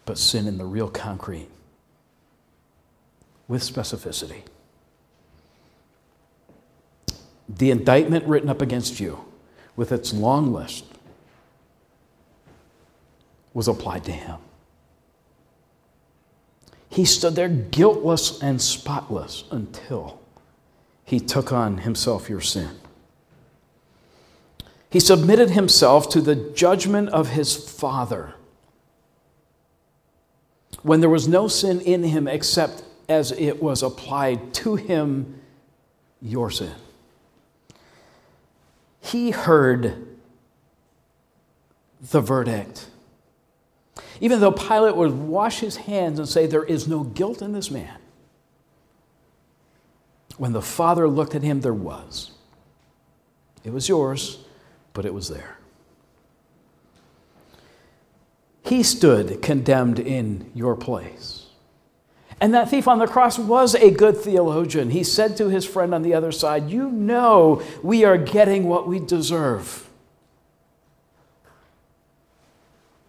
but 0.06 0.20
sin 0.20 0.48
in 0.48 0.60
the 0.60 0.66
real 0.66 0.90
concrete, 0.90 1.50
with 3.48 3.64
specificity. 3.64 4.44
The 7.50 7.72
indictment 7.72 8.26
written 8.26 8.48
up 8.48 8.62
against 8.62 9.00
you, 9.00 9.26
with 9.76 9.92
its 9.92 10.14
long 10.14 10.54
list 10.54 10.86
was 13.54 13.68
applied 13.68 14.04
to 14.06 14.12
him. 14.12 14.38
He 16.90 17.06
stood 17.06 17.36
there 17.36 17.50
guiltless 17.50 18.42
and 18.42 18.62
spotless 18.62 19.44
until 19.52 20.20
he 21.04 21.20
took 21.20 21.52
on 21.52 21.80
himself 21.80 22.30
your 22.30 22.42
sin. 22.42 22.80
He 24.90 25.00
submitted 25.00 25.52
himself 25.52 26.10
to 26.10 26.22
the 26.22 26.36
judgment 26.36 27.10
of 27.10 27.30
his 27.30 27.56
Father 27.56 28.36
when 30.82 31.02
there 31.02 31.10
was 31.10 31.28
no 31.28 31.48
sin 31.48 31.82
in 31.82 32.04
him 32.04 32.28
except 32.28 32.84
as 33.10 33.32
it 33.34 33.62
was 33.62 33.84
applied 33.84 34.54
to 34.54 34.76
him, 34.76 35.42
your 36.22 36.50
sin. 36.50 36.74
He 39.00 39.32
heard 39.32 40.08
the 42.02 42.22
verdict 42.22 42.88
even 44.20 44.40
though 44.40 44.52
Pilate 44.52 44.96
would 44.96 45.14
wash 45.14 45.60
his 45.60 45.78
hands 45.78 46.20
and 46.20 46.28
say, 46.28 46.46
There 46.46 46.64
is 46.64 46.88
no 46.88 47.04
guilt 47.04 47.42
in 47.42 47.54
this 47.54 47.70
man, 47.72 47.98
when 50.38 50.54
the 50.54 50.62
Father 50.62 51.08
looked 51.08 51.36
at 51.36 51.44
him, 51.44 51.62
there 51.62 51.74
was. 51.74 52.32
It 53.64 53.74
was 53.74 53.90
yours, 53.90 54.40
but 54.94 55.06
it 55.06 55.14
was 55.14 55.30
there. 55.30 55.58
He 58.64 58.84
stood 58.84 59.42
condemned 59.42 60.00
in 60.00 60.52
your 60.54 60.76
place. 60.76 61.48
And 62.40 62.54
that 62.54 62.70
thief 62.70 62.88
on 62.88 63.00
the 63.00 63.08
cross 63.08 63.40
was 63.40 63.74
a 63.74 63.90
good 63.90 64.16
theologian. 64.18 64.92
He 64.92 65.04
said 65.04 65.38
to 65.38 65.50
his 65.50 65.66
friend 65.66 65.94
on 65.94 66.04
the 66.04 66.14
other 66.14 66.32
side, 66.32 66.70
You 66.70 66.92
know 66.92 67.64
we 67.82 68.04
are 68.04 68.18
getting 68.18 68.66
what 68.66 68.88
we 68.88 69.00
deserve. 69.00 69.90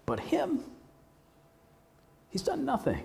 But 0.06 0.20
him, 0.20 0.64
He's 2.30 2.42
done 2.42 2.64
nothing. 2.64 3.02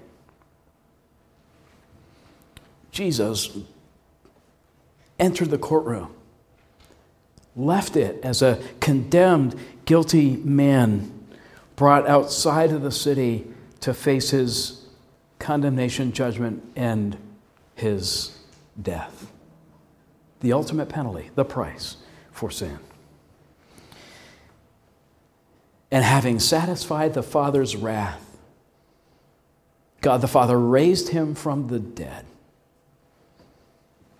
Jesus 2.91 3.57
entered 5.19 5.49
the 5.49 5.57
courtroom, 5.57 6.13
left 7.55 7.95
it 7.95 8.19
as 8.23 8.41
a 8.41 8.61
condemned, 8.79 9.55
guilty 9.85 10.37
man 10.37 11.11
brought 11.75 12.07
outside 12.07 12.71
of 12.71 12.81
the 12.81 12.91
city 12.91 13.47
to 13.79 13.93
face 13.93 14.29
his 14.29 14.85
condemnation, 15.39 16.11
judgment, 16.11 16.63
and 16.75 17.17
his 17.75 18.37
death. 18.81 19.31
The 20.41 20.53
ultimate 20.53 20.89
penalty, 20.89 21.31
the 21.35 21.45
price 21.45 21.97
for 22.31 22.51
sin. 22.51 22.79
And 25.89 26.03
having 26.03 26.39
satisfied 26.39 27.13
the 27.13 27.23
Father's 27.23 27.75
wrath, 27.75 28.32
God 30.03 30.19
the 30.19 30.27
Father 30.27 30.59
raised 30.59 31.09
him 31.09 31.33
from 31.33 31.67
the 31.69 31.79
dead. 31.79 32.25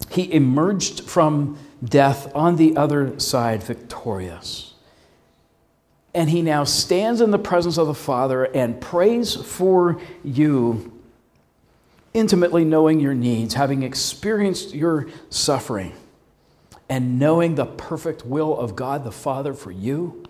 He 0.09 0.31
emerged 0.33 1.03
from 1.03 1.59
death 1.83 2.33
on 2.33 2.55
the 2.55 2.77
other 2.77 3.19
side 3.19 3.61
victorious. 3.61 4.73
And 6.13 6.29
he 6.29 6.41
now 6.41 6.63
stands 6.63 7.19
in 7.19 7.31
the 7.31 7.39
presence 7.39 7.77
of 7.77 7.87
the 7.87 7.93
Father 7.93 8.45
and 8.45 8.79
prays 8.79 9.35
for 9.35 9.99
you, 10.23 11.01
intimately 12.13 12.63
knowing 12.63 13.01
your 13.01 13.13
needs, 13.13 13.55
having 13.55 13.83
experienced 13.83 14.73
your 14.73 15.07
suffering, 15.29 15.93
and 16.87 17.19
knowing 17.19 17.55
the 17.55 17.65
perfect 17.65 18.25
will 18.25 18.57
of 18.57 18.75
God 18.75 19.03
the 19.03 19.11
Father 19.11 19.53
for 19.53 19.71
you 19.71 20.23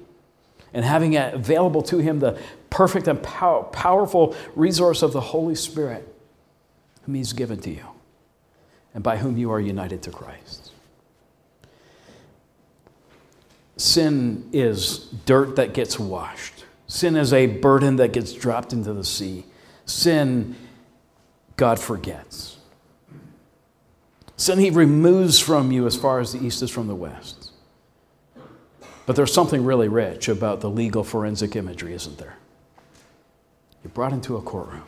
and 0.73 0.83
having 0.83 1.15
available 1.15 1.81
to 1.83 1.99
him 1.99 2.19
the 2.19 2.39
perfect 2.69 3.07
and 3.07 3.21
pow- 3.21 3.63
powerful 3.71 4.35
resource 4.55 5.01
of 5.01 5.13
the 5.13 5.21
Holy 5.21 5.55
Spirit, 5.55 6.07
whom 7.03 7.15
he's 7.15 7.33
given 7.33 7.59
to 7.59 7.69
you 7.69 7.85
and 8.93 9.03
by 9.03 9.17
whom 9.17 9.37
you 9.37 9.51
are 9.51 9.59
united 9.59 10.01
to 10.03 10.11
Christ. 10.11 10.71
Sin 13.77 14.49
is 14.53 14.99
dirt 15.25 15.55
that 15.55 15.73
gets 15.73 15.99
washed. 15.99 16.65
Sin 16.87 17.15
is 17.15 17.33
a 17.33 17.47
burden 17.47 17.95
that 17.95 18.13
gets 18.13 18.33
dropped 18.33 18.71
into 18.71 18.93
the 18.93 19.03
sea. 19.03 19.45
Sin, 19.85 20.55
God 21.57 21.79
forgets. 21.79 22.57
Sin, 24.37 24.59
He 24.59 24.69
removes 24.69 25.39
from 25.39 25.71
you 25.71 25.87
as 25.87 25.95
far 25.95 26.19
as 26.19 26.33
the 26.33 26.45
east 26.45 26.61
is 26.61 26.69
from 26.69 26.87
the 26.87 26.95
west. 26.95 27.42
But 29.05 29.15
there's 29.15 29.33
something 29.33 29.65
really 29.65 29.87
rich 29.87 30.29
about 30.29 30.61
the 30.61 30.69
legal 30.69 31.03
forensic 31.03 31.55
imagery, 31.55 31.93
isn't 31.93 32.17
there? 32.17 32.37
You're 33.83 33.91
brought 33.91 34.13
into 34.13 34.37
a 34.37 34.41
courtroom, 34.41 34.85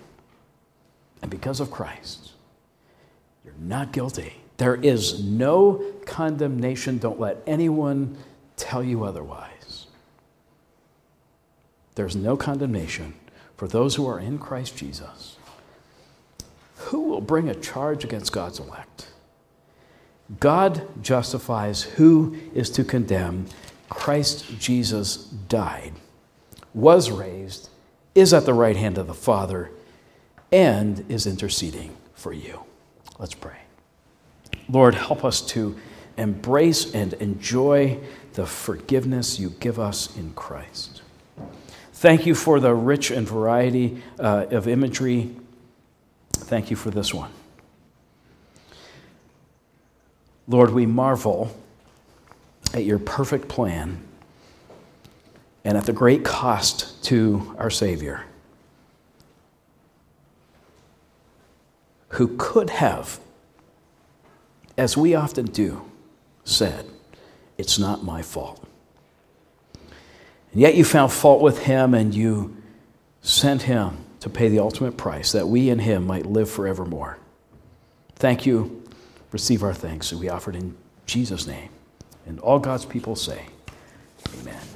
and 1.21 1.30
because 1.30 1.60
of 1.60 1.69
Christ, 1.69 2.32
you're 3.43 3.54
not 3.60 3.91
guilty. 3.91 4.36
There 4.58 4.75
is 4.75 5.21
no 5.21 5.84
condemnation. 6.06 6.97
Don't 6.97 7.19
let 7.19 7.43
anyone 7.45 8.17
tell 8.56 8.82
you 8.82 9.04
otherwise. 9.04 9.88
There's 11.95 12.15
no 12.15 12.38
condemnation 12.38 13.13
for 13.58 13.67
those 13.67 13.95
who 13.95 14.08
are 14.08 14.19
in 14.19 14.38
Christ 14.38 14.78
Jesus. 14.78 15.38
Who 16.78 17.01
will 17.01 17.21
bring 17.21 17.49
a 17.49 17.56
charge 17.56 18.04
against 18.04 18.32
God's 18.32 18.60
elect? 18.60 19.08
God 20.39 20.88
justifies 21.04 21.84
who 21.84 22.38
is 22.54 22.69
to 22.71 22.84
condemn. 22.84 23.45
Christ 23.95 24.60
Jesus 24.60 25.15
died, 25.15 25.93
was 26.73 27.10
raised, 27.10 27.69
is 28.13 28.34
at 28.34 28.45
the 28.45 28.53
right 28.53 28.75
hand 28.75 28.99
of 28.99 29.08
the 29.08 29.13
Father, 29.13 29.71
and 30.51 31.03
is 31.10 31.25
interceding 31.25 31.95
for 32.13 32.31
you. 32.31 32.60
Let's 33.17 33.34
pray. 33.34 33.58
Lord, 34.69 34.95
help 34.95 35.25
us 35.25 35.41
to 35.47 35.75
embrace 36.17 36.93
and 36.93 37.13
enjoy 37.13 37.99
the 38.34 38.45
forgiveness 38.45 39.39
you 39.39 39.49
give 39.60 39.79
us 39.79 40.15
in 40.15 40.34
Christ. 40.34 41.01
Thank 41.93 42.25
you 42.25 42.36
for 42.36 42.60
the 42.60 42.75
rich 42.75 43.10
and 43.10 43.27
variety 43.27 44.03
uh, 44.19 44.45
of 44.51 44.67
imagery. 44.67 45.36
Thank 46.34 46.69
you 46.69 46.75
for 46.75 46.91
this 46.91 47.13
one. 47.13 47.31
Lord, 50.47 50.71
we 50.71 50.86
marvel 50.86 51.55
at 52.75 52.83
your 52.83 52.99
perfect 52.99 53.47
plan 53.47 54.05
and 55.63 55.77
at 55.77 55.85
the 55.85 55.93
great 55.93 56.25
cost 56.25 57.03
to 57.05 57.55
our 57.57 57.69
Savior, 57.69 58.25
who 62.09 62.35
could 62.38 62.69
have, 62.69 63.19
as 64.77 64.97
we 64.97 65.15
often 65.15 65.45
do, 65.45 65.89
said, 66.43 66.85
It's 67.57 67.79
not 67.79 68.03
my 68.03 68.21
fault. 68.21 68.61
And 70.51 70.61
yet 70.61 70.75
you 70.75 70.83
found 70.83 71.13
fault 71.13 71.41
with 71.41 71.59
him 71.59 71.93
and 71.93 72.13
you 72.13 72.57
sent 73.21 73.63
him 73.63 73.97
to 74.19 74.29
pay 74.29 74.49
the 74.49 74.59
ultimate 74.59 74.97
price 74.97 75.31
that 75.31 75.47
we 75.47 75.69
and 75.69 75.79
him 75.79 76.05
might 76.05 76.25
live 76.25 76.49
forevermore. 76.49 77.19
Thank 78.15 78.45
you. 78.45 78.83
Receive 79.31 79.63
our 79.63 79.73
thanks. 79.73 80.09
that 80.09 80.17
We 80.17 80.29
offer 80.29 80.51
it 80.51 80.57
in 80.57 80.75
Jesus' 81.05 81.47
name. 81.47 81.69
And 82.25 82.39
all 82.39 82.59
God's 82.59 82.85
people 82.85 83.15
say, 83.15 83.41
Amen. 84.41 84.74